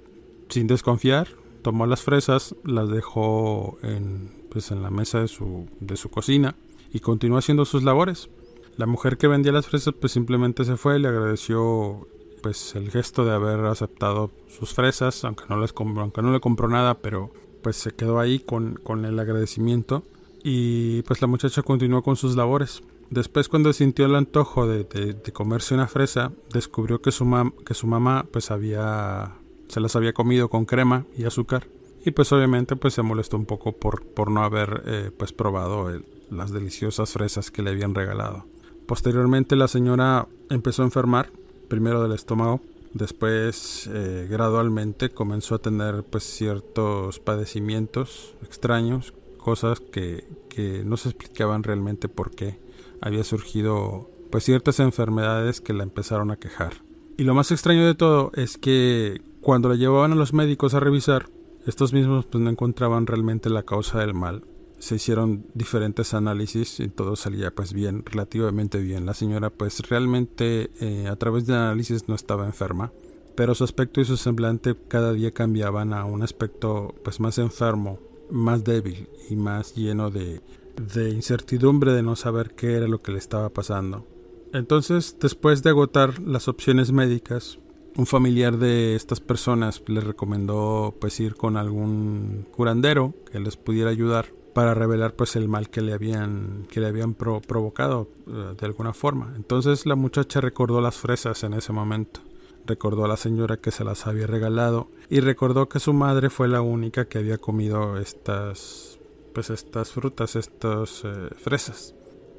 sin 0.48 0.66
desconfiar 0.66 1.28
tomó 1.62 1.86
las 1.86 2.02
fresas, 2.02 2.54
las 2.64 2.88
dejó 2.88 3.78
en 3.82 4.42
pues 4.50 4.70
en 4.70 4.82
la 4.82 4.90
mesa 4.90 5.20
de 5.20 5.28
su, 5.28 5.66
de 5.80 5.96
su 5.96 6.10
cocina 6.10 6.54
y 6.92 7.00
continuó 7.00 7.38
haciendo 7.38 7.64
sus 7.64 7.82
labores. 7.82 8.28
La 8.76 8.86
mujer 8.86 9.16
que 9.16 9.26
vendía 9.26 9.50
las 9.50 9.66
fresas 9.66 9.94
pues 9.98 10.12
simplemente 10.12 10.64
se 10.64 10.76
fue, 10.76 10.98
le 10.98 11.08
agradeció 11.08 12.06
pues 12.42 12.74
el 12.74 12.90
gesto 12.90 13.24
de 13.24 13.32
haber 13.32 13.64
aceptado 13.64 14.30
sus 14.48 14.74
fresas, 14.74 15.24
aunque 15.24 15.44
no, 15.48 15.58
les 15.58 15.72
aunque 15.76 16.22
no 16.22 16.32
le 16.32 16.40
compró 16.40 16.68
nada, 16.68 16.98
pero 16.98 17.30
pues 17.62 17.76
se 17.76 17.92
quedó 17.92 18.18
ahí 18.18 18.40
con, 18.40 18.74
con 18.82 19.04
el 19.04 19.18
agradecimiento 19.18 20.02
y 20.42 21.02
pues 21.02 21.20
la 21.22 21.28
muchacha 21.28 21.62
continuó 21.62 22.02
con 22.02 22.16
sus 22.16 22.36
labores. 22.36 22.82
Después 23.12 23.50
cuando 23.50 23.74
sintió 23.74 24.06
el 24.06 24.14
antojo 24.14 24.66
de, 24.66 25.14
comerse 25.34 25.74
una 25.74 25.86
fresa, 25.86 26.32
descubrió 26.50 27.02
que 27.02 27.12
su, 27.12 27.52
que 27.66 27.74
su 27.74 27.86
mamá 27.86 28.24
pues 28.32 28.50
había 28.50 29.34
se 29.68 29.80
las 29.80 29.96
había 29.96 30.14
comido 30.14 30.48
con 30.48 30.64
crema 30.64 31.04
y 31.14 31.24
azúcar 31.24 31.66
y 32.06 32.12
pues 32.12 32.32
obviamente 32.32 32.74
pues 32.74 32.94
se 32.94 33.02
molestó 33.02 33.36
un 33.36 33.44
poco 33.44 33.72
por, 33.72 34.02
por 34.02 34.30
no 34.30 34.42
haber 34.42 34.82
eh, 34.86 35.10
pues 35.14 35.34
probado 35.34 35.90
las 36.30 36.52
deliciosas 36.52 37.12
fresas 37.12 37.50
que 37.50 37.60
le 37.60 37.72
habían 37.72 37.94
regalado. 37.94 38.46
Posteriormente 38.86 39.56
la 39.56 39.68
señora 39.68 40.26
empezó 40.48 40.80
a 40.80 40.86
enfermar 40.86 41.30
primero 41.68 42.02
del 42.02 42.12
estómago, 42.12 42.62
después 42.94 43.90
eh, 43.92 44.26
gradualmente 44.30 45.10
comenzó 45.10 45.56
a 45.56 45.58
tener 45.58 46.02
pues 46.02 46.24
ciertos 46.24 47.18
padecimientos 47.18 48.34
extraños, 48.42 49.12
cosas 49.36 49.80
que, 49.80 50.26
que 50.48 50.82
no 50.82 50.96
se 50.96 51.10
explicaban 51.10 51.62
realmente 51.62 52.08
por 52.08 52.30
qué 52.30 52.61
había 53.02 53.24
surgido 53.24 54.10
pues 54.30 54.44
ciertas 54.44 54.80
enfermedades 54.80 55.60
que 55.60 55.74
la 55.74 55.82
empezaron 55.82 56.30
a 56.30 56.36
quejar. 56.36 56.82
Y 57.18 57.24
lo 57.24 57.34
más 57.34 57.50
extraño 57.50 57.86
de 57.86 57.94
todo 57.94 58.32
es 58.34 58.56
que 58.56 59.20
cuando 59.42 59.68
la 59.68 59.74
llevaban 59.74 60.12
a 60.12 60.16
los 60.16 60.32
médicos 60.32 60.72
a 60.72 60.80
revisar, 60.80 61.28
estos 61.66 61.92
mismos 61.92 62.24
pues 62.24 62.42
no 62.42 62.48
encontraban 62.48 63.06
realmente 63.06 63.50
la 63.50 63.64
causa 63.64 63.98
del 64.00 64.14
mal 64.14 64.44
se 64.82 64.96
hicieron 64.96 65.46
diferentes 65.54 66.12
análisis 66.12 66.80
y 66.80 66.88
todo 66.88 67.14
salía 67.14 67.54
pues 67.54 67.72
bien, 67.72 68.02
relativamente 68.04 68.80
bien. 68.80 69.06
La 69.06 69.14
señora 69.14 69.48
pues 69.48 69.78
realmente 69.88 70.72
eh, 70.80 71.06
a 71.06 71.14
través 71.14 71.46
de 71.46 71.54
análisis 71.54 72.08
no 72.08 72.16
estaba 72.16 72.46
enferma, 72.46 72.92
pero 73.36 73.54
su 73.54 73.62
aspecto 73.62 74.00
y 74.00 74.04
su 74.04 74.16
semblante 74.16 74.74
cada 74.88 75.12
día 75.12 75.30
cambiaban 75.30 75.92
a 75.92 76.04
un 76.04 76.24
aspecto 76.24 76.96
pues 77.04 77.20
más 77.20 77.38
enfermo, 77.38 78.00
más 78.28 78.64
débil 78.64 79.08
y 79.30 79.36
más 79.36 79.76
lleno 79.76 80.10
de, 80.10 80.40
de 80.76 81.10
incertidumbre 81.10 81.92
de 81.92 82.02
no 82.02 82.16
saber 82.16 82.54
qué 82.54 82.74
era 82.74 82.88
lo 82.88 83.02
que 83.02 83.12
le 83.12 83.18
estaba 83.18 83.50
pasando. 83.50 84.06
Entonces, 84.52 85.16
después 85.20 85.62
de 85.62 85.70
agotar 85.70 86.20
las 86.20 86.48
opciones 86.48 86.92
médicas, 86.92 87.58
un 87.96 88.06
familiar 88.06 88.58
de 88.58 88.94
estas 88.94 89.20
personas 89.20 89.82
le 89.86 90.00
recomendó 90.00 90.94
pues 91.00 91.20
ir 91.20 91.34
con 91.34 91.56
algún 91.56 92.46
curandero 92.50 93.14
que 93.30 93.40
les 93.40 93.56
pudiera 93.56 93.90
ayudar 93.90 94.26
para 94.54 94.74
revelar 94.74 95.14
pues 95.14 95.36
el 95.36 95.48
mal 95.48 95.70
que 95.70 95.80
le 95.80 95.92
habían 95.92 96.66
que 96.70 96.80
le 96.80 96.86
habían 96.86 97.14
provocado 97.14 98.08
eh, 98.26 98.54
de 98.58 98.66
alguna 98.66 98.92
forma. 98.92 99.32
Entonces 99.36 99.86
la 99.86 99.94
muchacha 99.94 100.40
recordó 100.40 100.80
las 100.80 100.96
fresas 100.96 101.42
en 101.44 101.54
ese 101.54 101.72
momento, 101.72 102.20
recordó 102.66 103.04
a 103.04 103.08
la 103.08 103.16
señora 103.16 103.58
que 103.58 103.70
se 103.70 103.84
las 103.84 104.06
había 104.06 104.26
regalado 104.26 104.88
y 105.08 105.20
recordó 105.20 105.68
que 105.68 105.80
su 105.80 105.92
madre 105.92 106.30
fue 106.30 106.48
la 106.48 106.60
única 106.60 107.06
que 107.06 107.18
había 107.18 107.38
comido 107.38 107.98
estas 107.98 108.91
pues 109.32 109.50
estas 109.50 109.92
frutas, 109.92 110.36
estas 110.36 111.02
eh, 111.04 111.28
fresas. 111.36 111.94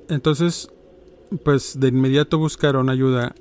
Entonces 0.09 0.69
pues 1.43 1.79
de 1.79 1.87
inmediato 1.87 2.37
buscaron 2.37 2.89
ayuda 2.89 3.33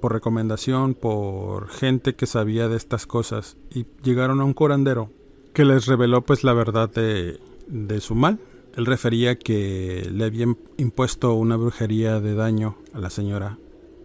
por 0.00 0.12
recomendación, 0.12 0.94
por 0.94 1.68
gente 1.68 2.14
que 2.14 2.26
sabía 2.26 2.68
de 2.68 2.76
estas 2.76 3.06
cosas 3.06 3.56
y 3.72 3.86
llegaron 4.02 4.40
a 4.40 4.44
un 4.44 4.54
curandero 4.54 5.10
que 5.52 5.64
les 5.64 5.86
reveló 5.86 6.22
pues 6.22 6.44
la 6.44 6.52
verdad 6.52 6.90
de 6.90 7.38
de 7.70 8.00
su 8.00 8.14
mal. 8.14 8.38
Él 8.76 8.86
refería 8.86 9.38
que 9.38 10.08
le 10.12 10.24
habían 10.24 10.56
impuesto 10.76 11.34
una 11.34 11.56
brujería 11.56 12.20
de 12.20 12.34
daño 12.34 12.76
a 12.92 13.00
la 13.00 13.10
señora 13.10 13.58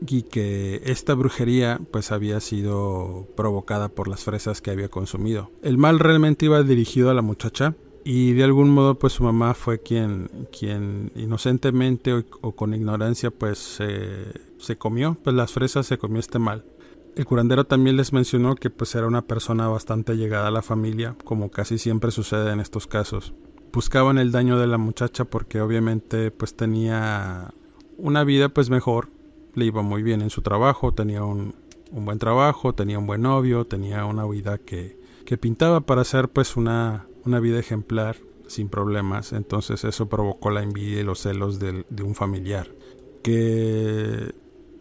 y 0.07 0.23
que 0.23 0.81
esta 0.85 1.13
brujería 1.13 1.79
pues 1.91 2.11
había 2.11 2.39
sido 2.39 3.27
provocada 3.35 3.89
por 3.89 4.07
las 4.07 4.23
fresas 4.23 4.61
que 4.61 4.71
había 4.71 4.89
consumido. 4.89 5.51
El 5.61 5.77
mal 5.77 5.99
realmente 5.99 6.45
iba 6.45 6.61
dirigido 6.63 7.09
a 7.09 7.13
la 7.13 7.21
muchacha 7.21 7.75
y 8.05 8.31
de 8.33 8.43
algún 8.45 8.69
modo 8.69 8.97
pues 8.97 9.13
su 9.13 9.23
mamá 9.23 9.53
fue 9.53 9.81
quien 9.81 10.29
quien 10.57 11.11
inocentemente 11.15 12.13
o, 12.13 12.51
con 12.53 12.73
ignorancia 12.73 13.31
pues 13.31 13.79
se 14.57 14.77
comió 14.77 15.17
pues 15.21 15.35
las 15.35 15.51
fresas 15.51 15.85
se 15.87 15.97
comió 15.97 16.19
este 16.19 16.39
mal. 16.39 16.63
El 17.17 17.25
curandero 17.25 17.65
también 17.65 17.97
les 17.97 18.13
mencionó 18.13 18.55
que 18.55 18.69
pues 18.69 18.93
era 18.95 19.07
una 19.07 19.23
persona 19.23 19.67
bastante 19.67 20.15
llegada 20.15 20.49
a 20.49 20.51
la 20.51 20.61
familia, 20.61 21.15
como 21.23 21.49
casi 21.49 21.77
siempre 21.77 22.11
sucede 22.11 22.51
en 22.51 22.59
estos 22.59 22.87
casos 22.87 23.33
buscaban 23.75 24.17
el 24.17 24.31
daño 24.31 24.57
de 24.57 24.67
la 24.67 24.77
muchacha 24.77 25.25
porque 25.25 25.59
obviamente 25.59 26.31
pues 26.31 26.55
tenía 26.55 27.53
una 27.97 28.23
vida 28.23 28.47
pues 28.47 28.69
mejor, 28.69 29.09
le 29.53 29.65
iba 29.65 29.81
muy 29.81 30.01
bien 30.01 30.21
en 30.21 30.29
su 30.29 30.41
trabajo, 30.41 30.93
tenía 30.93 31.25
un, 31.25 31.55
buen 31.91 32.17
trabajo, 32.17 32.73
tenía 32.73 32.97
un 32.97 33.05
buen 33.05 33.21
novio, 33.21 33.65
tenía 33.65 34.05
una 34.05 34.25
vida 34.25 34.59
que, 34.59 34.97
que 35.25 35.37
pintaba 35.37 35.81
para 35.81 36.05
ser 36.05 36.29
pues 36.29 36.55
una, 36.55 37.07
una 37.25 37.39
vida 37.39 37.59
ejemplar 37.59 38.17
sin 38.47 38.69
problemas, 38.69 39.33
entonces 39.33 39.83
eso 39.83 40.07
provocó 40.07 40.51
la 40.51 40.61
envidia 40.61 41.01
y 41.01 41.03
los 41.03 41.19
celos 41.19 41.59
de, 41.59 41.85
de 41.89 42.03
un 42.03 42.15
familiar 42.15 42.67
que 43.23 44.35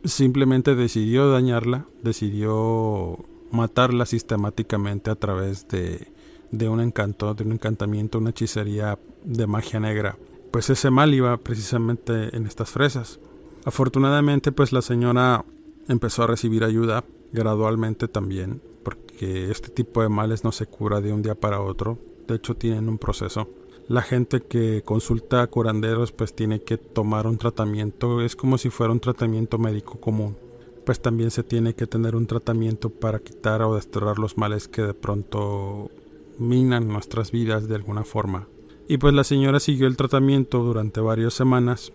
simplemente 0.04 0.74
decidió 0.74 1.30
dañarla, 1.30 1.87
decidió 2.02 3.24
matarla 3.50 4.04
sistemáticamente 4.04 5.11
a 5.11 5.14
través 5.14 5.66
de 5.68 6.12
de 6.59 6.68
un 6.68 6.80
encanto, 6.80 7.35
de 7.35 7.44
un 7.44 7.52
encantamiento, 7.52 8.18
una 8.18 8.30
hechicería 8.30 8.98
de 9.24 9.46
magia 9.46 9.80
negra. 9.80 10.16
Pues 10.50 10.70
ese 10.70 10.90
mal 10.90 11.12
iba 11.14 11.37
precisamente 11.37 12.35
en 12.37 12.46
estas 12.46 12.70
fresas. 12.70 13.18
Afortunadamente, 13.64 14.52
pues 14.52 14.72
la 14.72 14.83
señora 14.83 15.44
empezó 15.88 16.22
a 16.22 16.26
recibir 16.26 16.64
ayuda 16.64 17.04
gradualmente 17.33 18.09
también, 18.09 18.62
porque 18.85 19.50
este 19.50 19.70
tipo 19.70 20.02
de 20.02 20.09
males 20.09 20.44
no 20.44 20.52
se 20.52 20.66
cura 20.66 21.00
de 21.00 21.12
un 21.12 21.22
día 21.22 21.35
para 21.35 21.61
otro, 21.61 21.98
de 22.27 22.37
hecho 22.37 22.55
tienen 22.55 22.89
un 22.89 22.99
proceso. 22.99 23.49
La 23.89 24.03
gente 24.03 24.41
que 24.41 24.83
consulta 24.83 25.43
a 25.43 25.47
curanderos 25.47 26.13
pues 26.13 26.35
tiene 26.35 26.63
que 26.63 26.79
tomar 26.79 27.27
un 27.27 27.37
tratamiento, 27.37 28.23
es 28.23 28.35
como 28.35 28.57
si 28.57 28.71
fuera 28.71 28.93
un 28.93 29.01
tratamiento 29.01 29.59
médico 29.59 30.01
común. 30.01 30.37
pues 30.85 31.01
también 31.01 31.31
se 31.31 31.43
tiene 31.43 31.75
que 31.75 31.87
tener 31.87 32.15
un 32.15 32.27
tratamiento 32.27 32.91
para 32.91 33.19
quitar 33.19 33.63
o 33.63 33.75
desterrar 33.75 34.19
los 34.19 34.37
males 34.37 34.69
que 34.69 34.83
de 34.83 34.93
pronto 34.93 35.91
minan 36.39 36.89
nuestras 36.89 37.31
vidas 37.31 37.69
de 37.69 37.75
alguna 37.75 38.05
forma. 38.05 38.49
Y 38.87 38.99
pues 38.99 39.15
la 39.15 39.25
señora 39.25 39.61
siguió 39.61 39.87
el 39.87 39.97
tratamiento 39.97 40.63
durante 40.63 41.01
varias 41.01 41.33
semanas 41.33 41.93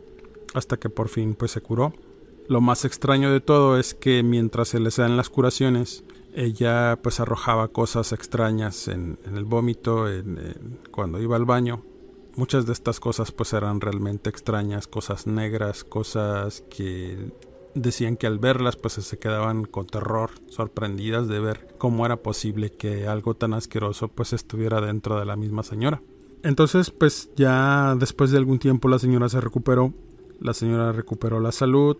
hasta 0.55 0.77
que 0.77 0.89
por 0.89 1.09
fin 1.09 1.35
pues 1.35 1.51
se 1.51 1.61
curó. 1.61 1.93
Lo 2.47 2.61
más 2.61 2.83
extraño 2.83 3.31
de 3.31 3.41
todo 3.41 3.77
es 3.77 3.93
que 3.93 4.23
mientras 4.23 4.69
se 4.69 4.79
les 4.79 4.95
dan 4.95 5.17
las 5.17 5.29
curaciones, 5.29 6.03
ella 6.39 6.97
pues 7.01 7.19
arrojaba 7.19 7.67
cosas 7.67 8.13
extrañas 8.13 8.87
en, 8.87 9.19
el 9.35 9.43
vómito, 9.43 10.05
cuando 10.89 11.19
iba 11.19 11.35
al 11.35 11.45
baño. 11.45 11.83
Muchas 12.37 12.65
de 12.65 12.71
estas 12.71 13.01
cosas 13.01 13.33
pues 13.33 13.51
eran 13.51 13.81
realmente 13.81 14.29
extrañas, 14.29 14.87
cosas 14.87 15.27
negras, 15.27 15.83
cosas 15.83 16.63
que 16.69 17.33
decían 17.75 18.15
que 18.15 18.25
al 18.25 18.39
verlas 18.39 18.77
pues 18.77 18.93
se 18.93 19.19
quedaban 19.19 19.65
con 19.65 19.87
terror, 19.87 20.31
sorprendidas 20.47 21.27
de 21.27 21.41
ver 21.41 21.75
cómo 21.77 22.05
era 22.05 22.17
posible 22.17 22.71
que 22.71 23.07
algo 23.07 23.35
tan 23.35 23.53
asqueroso 23.53 24.07
pues 24.07 24.31
estuviera 24.31 24.79
dentro 24.79 25.19
de 25.19 25.25
la 25.25 25.35
misma 25.35 25.63
señora. 25.63 26.01
Entonces 26.41 26.89
pues 26.89 27.29
ya 27.35 27.95
después 27.99 28.31
de 28.31 28.37
algún 28.37 28.59
tiempo 28.59 28.87
la 28.87 28.99
señora 28.99 29.27
se 29.27 29.41
recuperó, 29.41 29.93
la 30.39 30.53
señora 30.53 30.93
recuperó 30.93 31.41
la 31.41 31.51
salud, 31.51 31.97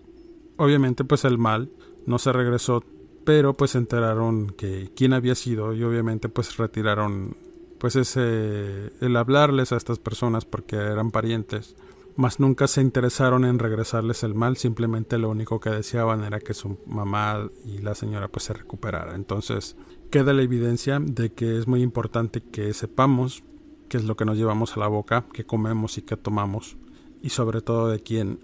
obviamente 0.55 1.03
pues 1.03 1.25
el 1.25 1.37
mal 1.37 1.69
no 2.05 2.19
se 2.19 2.31
regresó, 2.31 2.85
pero 3.29 3.53
pues 3.53 3.75
enteraron 3.75 4.47
que 4.57 4.89
quién 4.95 5.13
había 5.13 5.35
sido 5.35 5.75
y 5.75 5.83
obviamente 5.83 6.29
pues 6.29 6.57
retiraron 6.57 7.37
pues 7.77 7.95
ese 7.95 8.91
el 9.01 9.15
hablarles 9.15 9.71
a 9.71 9.77
estas 9.77 9.99
personas 9.99 10.45
porque 10.45 10.77
eran 10.77 11.11
parientes 11.11 11.75
mas 12.15 12.39
nunca 12.39 12.67
se 12.67 12.81
interesaron 12.81 13.45
en 13.45 13.59
regresarles 13.59 14.23
el 14.23 14.33
mal, 14.33 14.57
simplemente 14.57 15.19
lo 15.19 15.29
único 15.29 15.59
que 15.59 15.69
deseaban 15.69 16.23
era 16.23 16.39
que 16.39 16.55
su 16.55 16.79
mamá 16.87 17.47
y 17.63 17.77
la 17.77 17.93
señora 17.93 18.29
pues 18.29 18.45
se 18.45 18.53
recuperara. 18.53 19.13
Entonces 19.13 19.75
queda 20.09 20.33
la 20.33 20.41
evidencia 20.41 20.99
de 20.99 21.31
que 21.31 21.59
es 21.59 21.67
muy 21.67 21.83
importante 21.83 22.41
que 22.41 22.73
sepamos 22.73 23.43
qué 23.89 23.97
es 23.97 24.05
lo 24.05 24.17
que 24.17 24.25
nos 24.25 24.37
llevamos 24.37 24.75
a 24.75 24.79
la 24.79 24.87
boca, 24.87 25.25
qué 25.33 25.45
comemos 25.45 25.99
y 25.99 26.01
qué 26.01 26.17
tomamos, 26.17 26.77
y 27.21 27.29
sobre 27.29 27.61
todo 27.61 27.89
de 27.89 27.99
quién. 27.99 28.39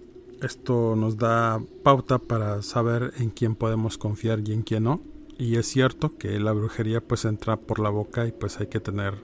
Esto 0.45 0.95
nos 0.95 1.17
da 1.17 1.60
pauta 1.81 2.19
para 2.19 2.62
saber 2.62 3.13
en 3.17 3.31
quién 3.31 3.55
podemos 3.55 3.97
confiar 3.97 4.41
y 4.45 4.53
en 4.53 4.62
quién 4.62 4.84
no. 4.84 5.01
Y 5.39 5.55
es 5.55 5.65
cierto 5.65 6.17
que 6.17 6.39
la 6.39 6.51
brujería 6.51 7.01
pues 7.01 7.25
entra 7.25 7.58
por 7.58 7.79
la 7.79 7.89
boca 7.89 8.27
y 8.27 8.31
pues 8.31 8.60
hay 8.60 8.67
que 8.67 8.79
tener 8.79 9.15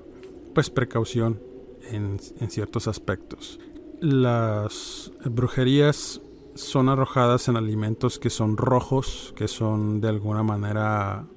pues 0.55 0.71
precaución 0.71 1.39
en, 1.91 2.19
ciertos 2.49 2.87
aspectos 2.87 3.59
las 4.01 5.11
brujerías 5.23 6.21
son 6.55 6.89
arrojadas 6.89 7.47
en 7.47 7.55
alimentos 7.55 8.17
que 8.17 8.31
son 8.31 8.57
rojos, 8.57 9.33
que 9.35 9.47
son 9.47 10.01
de 10.01 10.09
alguna 10.09 10.41
manera 10.41 11.27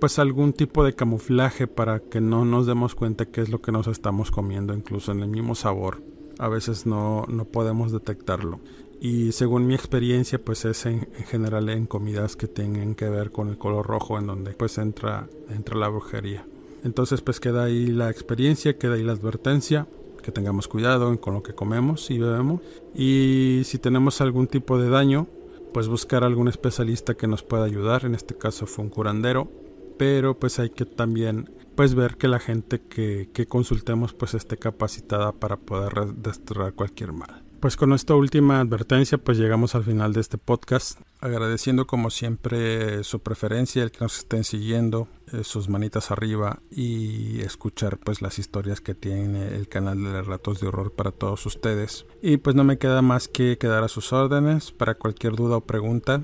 pues 0.00 0.18
algún 0.18 0.52
tipo 0.52 0.84
de 0.84 0.94
camuflaje 0.94 1.66
para 1.66 2.00
que 2.00 2.20
no 2.20 2.44
nos 2.44 2.66
demos 2.66 2.94
cuenta 2.94 3.24
qué 3.24 3.40
es 3.40 3.48
lo 3.48 3.62
que 3.62 3.72
nos 3.72 3.86
estamos 3.86 4.30
comiendo, 4.30 4.74
incluso 4.74 5.12
en 5.12 5.20
el 5.20 5.28
mismo 5.28 5.54
sabor. 5.54 6.02
A 6.38 6.48
veces 6.48 6.86
no, 6.86 7.24
no 7.28 7.46
podemos 7.46 7.90
detectarlo. 7.92 8.60
Y 9.02 9.32
según 9.32 9.66
mi 9.66 9.74
experiencia, 9.74 10.38
pues 10.38 10.66
es 10.66 10.84
en, 10.84 11.08
general 11.26 11.70
en 11.70 11.86
comidas 11.86 12.36
que 12.36 12.46
tengan 12.46 12.94
que 12.94 13.08
ver 13.08 13.32
con 13.32 13.48
el 13.48 13.56
color 13.56 13.86
rojo, 13.86 14.18
en 14.18 14.26
donde 14.26 14.52
pues 14.52 14.76
entra, 14.76 15.26
entra 15.48 15.78
la 15.78 15.88
brujería. 15.88 16.44
Entonces 16.84 17.22
pues 17.22 17.40
queda 17.40 17.64
ahí 17.64 17.86
la 17.86 18.10
experiencia, 18.10 18.76
queda 18.76 18.94
ahí 18.94 19.02
la 19.02 19.12
advertencia 19.12 19.86
que 20.22 20.32
tengamos 20.32 20.68
cuidado 20.68 21.18
con 21.18 21.32
lo 21.32 21.42
que 21.42 21.54
comemos 21.54 22.10
y 22.10 22.18
bebemos. 22.18 22.60
Y 22.94 23.62
si 23.64 23.78
tenemos 23.78 24.20
algún 24.20 24.46
tipo 24.46 24.78
de 24.78 24.90
daño 24.90 25.26
pues 25.72 25.88
buscar 25.88 26.22
algún 26.22 26.48
especialista 26.48 27.14
que 27.14 27.26
nos 27.26 27.42
pueda 27.42 27.64
ayudar 27.64 28.04
en 28.04 28.14
este 28.14 28.36
caso 28.36 28.66
fue 28.66 28.84
un 28.84 28.90
curandero. 28.90 29.50
Pero 29.96 30.38
pues 30.38 30.58
hay 30.58 30.70
que 30.70 30.84
también 30.84 31.50
pues 31.74 31.94
ver 31.94 32.18
que 32.18 32.28
la 32.28 32.38
gente 32.38 32.82
que, 32.82 33.30
que 33.32 33.46
consultemos 33.46 34.12
pues 34.12 34.34
esté 34.34 34.58
capacitada 34.58 35.32
para 35.32 35.56
poder 35.56 36.14
destruir 36.16 36.74
cualquier 36.74 37.12
mal 37.12 37.49
pues 37.60 37.76
con 37.76 37.92
esta 37.92 38.14
última 38.14 38.60
advertencia 38.60 39.18
pues 39.18 39.36
llegamos 39.36 39.74
al 39.74 39.84
final 39.84 40.14
de 40.14 40.20
este 40.20 40.38
podcast, 40.38 40.98
agradeciendo 41.20 41.86
como 41.86 42.08
siempre 42.08 43.04
su 43.04 43.20
preferencia, 43.20 43.82
el 43.82 43.90
que 43.90 44.00
nos 44.00 44.18
estén 44.18 44.44
siguiendo, 44.44 45.08
eh, 45.32 45.44
sus 45.44 45.68
manitas 45.68 46.10
arriba 46.10 46.60
y 46.70 47.40
escuchar 47.40 47.98
pues 47.98 48.22
las 48.22 48.38
historias 48.38 48.80
que 48.80 48.94
tiene 48.94 49.54
el 49.56 49.68
canal 49.68 50.02
de 50.02 50.22
relatos 50.22 50.60
de 50.60 50.68
horror 50.68 50.92
para 50.92 51.12
todos 51.12 51.44
ustedes. 51.44 52.06
Y 52.22 52.38
pues 52.38 52.56
no 52.56 52.64
me 52.64 52.78
queda 52.78 53.02
más 53.02 53.28
que 53.28 53.58
quedar 53.58 53.84
a 53.84 53.88
sus 53.88 54.12
órdenes 54.14 54.72
para 54.72 54.94
cualquier 54.94 55.36
duda 55.36 55.58
o 55.58 55.60
pregunta. 55.60 56.22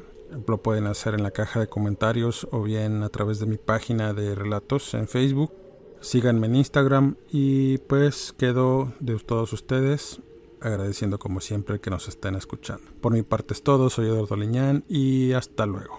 Lo 0.48 0.62
pueden 0.62 0.86
hacer 0.86 1.14
en 1.14 1.22
la 1.22 1.30
caja 1.30 1.60
de 1.60 1.68
comentarios 1.68 2.48
o 2.50 2.62
bien 2.62 3.02
a 3.02 3.10
través 3.10 3.38
de 3.40 3.46
mi 3.46 3.58
página 3.58 4.14
de 4.14 4.34
relatos 4.34 4.94
en 4.94 5.06
Facebook. 5.06 5.52
Síganme 6.00 6.46
en 6.46 6.56
Instagram 6.56 7.16
y 7.30 7.78
pues 7.78 8.34
quedo 8.36 8.92
de 9.00 9.18
todos 9.18 9.52
ustedes 9.52 10.20
agradeciendo 10.60 11.18
como 11.18 11.40
siempre 11.40 11.80
que 11.80 11.90
nos 11.90 12.08
estén 12.08 12.34
escuchando. 12.34 12.90
Por 13.00 13.12
mi 13.12 13.22
parte 13.22 13.54
es 13.54 13.62
todo, 13.62 13.90
soy 13.90 14.06
Eduardo 14.06 14.36
Liñán 14.36 14.84
y 14.88 15.32
hasta 15.32 15.66
luego. 15.66 15.98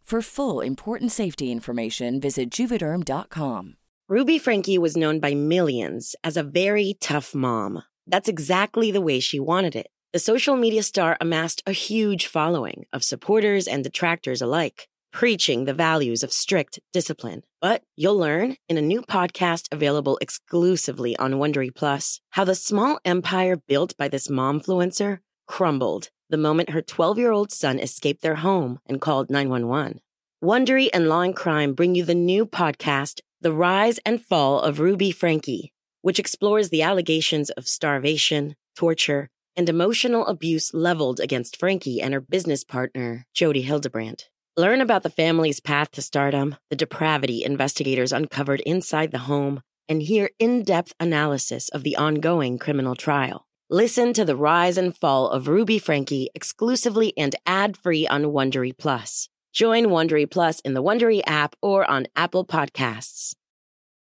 For 0.11 0.21
full 0.21 0.59
important 0.59 1.13
safety 1.13 1.53
information, 1.53 2.19
visit 2.19 2.49
juvederm.com. 2.49 3.77
Ruby 4.09 4.39
Frankie 4.39 4.77
was 4.77 4.97
known 4.97 5.21
by 5.21 5.33
millions 5.33 6.17
as 6.21 6.35
a 6.35 6.43
very 6.43 6.97
tough 6.99 7.33
mom. 7.33 7.83
That's 8.05 8.27
exactly 8.27 8.91
the 8.91 8.99
way 8.99 9.21
she 9.21 9.39
wanted 9.39 9.73
it. 9.73 9.87
The 10.11 10.19
social 10.19 10.57
media 10.57 10.83
star 10.83 11.15
amassed 11.21 11.63
a 11.65 11.71
huge 11.71 12.27
following 12.27 12.87
of 12.91 13.05
supporters 13.05 13.69
and 13.69 13.85
detractors 13.85 14.41
alike, 14.41 14.89
preaching 15.13 15.63
the 15.63 15.73
values 15.73 16.23
of 16.23 16.33
strict 16.33 16.81
discipline. 16.91 17.43
But 17.61 17.81
you'll 17.95 18.17
learn 18.17 18.57
in 18.67 18.77
a 18.77 18.81
new 18.81 19.03
podcast 19.03 19.69
available 19.71 20.17
exclusively 20.19 21.15
on 21.19 21.35
Wondery 21.35 21.73
Plus 21.73 22.19
how 22.31 22.43
the 22.43 22.53
small 22.53 22.99
empire 23.05 23.55
built 23.55 23.95
by 23.95 24.09
this 24.09 24.27
momfluencer 24.27 25.19
crumbled 25.47 26.09
the 26.31 26.37
moment 26.37 26.71
her 26.71 26.81
12 26.81 27.19
year 27.19 27.31
old 27.31 27.51
son 27.51 27.77
escaped 27.77 28.21
their 28.21 28.35
home 28.35 28.79
and 28.87 28.99
called 28.99 29.29
911. 29.29 29.99
Wondery 30.43 30.89
and 30.91 31.07
Law 31.07 31.21
and 31.21 31.35
Crime 31.35 31.73
bring 31.73 31.93
you 31.93 32.03
the 32.03 32.15
new 32.15 32.47
podcast, 32.47 33.19
The 33.41 33.53
Rise 33.53 33.99
and 34.05 34.19
Fall 34.19 34.59
of 34.59 34.79
Ruby 34.79 35.11
Frankie, 35.11 35.71
which 36.01 36.17
explores 36.17 36.69
the 36.69 36.81
allegations 36.81 37.51
of 37.51 37.67
starvation, 37.67 38.55
torture, 38.75 39.29
and 39.55 39.69
emotional 39.69 40.25
abuse 40.25 40.73
leveled 40.73 41.19
against 41.19 41.57
Frankie 41.57 42.01
and 42.01 42.13
her 42.13 42.21
business 42.21 42.63
partner, 42.63 43.27
Jody 43.33 43.61
Hildebrandt. 43.61 44.29
Learn 44.57 44.81
about 44.81 45.03
the 45.03 45.09
family's 45.09 45.59
path 45.59 45.91
to 45.91 46.01
stardom, 46.01 46.55
the 46.69 46.75
depravity 46.75 47.43
investigators 47.43 48.11
uncovered 48.11 48.61
inside 48.61 49.11
the 49.11 49.19
home, 49.19 49.61
and 49.87 50.01
hear 50.01 50.29
in-depth 50.39 50.93
analysis 50.99 51.69
of 51.69 51.83
the 51.83 51.95
ongoing 51.97 52.57
criminal 52.57 52.95
trial. 52.95 53.45
Listen 53.73 54.11
to 54.11 54.25
the 54.25 54.35
rise 54.35 54.77
and 54.77 54.93
fall 54.97 55.29
of 55.29 55.47
Ruby 55.47 55.79
Frankie 55.79 56.29
exclusively 56.35 57.13
and 57.15 57.33
ad-free 57.45 58.05
on 58.05 58.23
Wondery 58.23 58.77
Plus. 58.77 59.29
Join 59.53 59.85
Wondery 59.85 60.29
Plus 60.29 60.59
in 60.65 60.73
the 60.73 60.83
Wondery 60.83 61.21
app 61.25 61.55
or 61.61 61.89
on 61.89 62.07
Apple 62.13 62.45
Podcasts. 62.45 63.33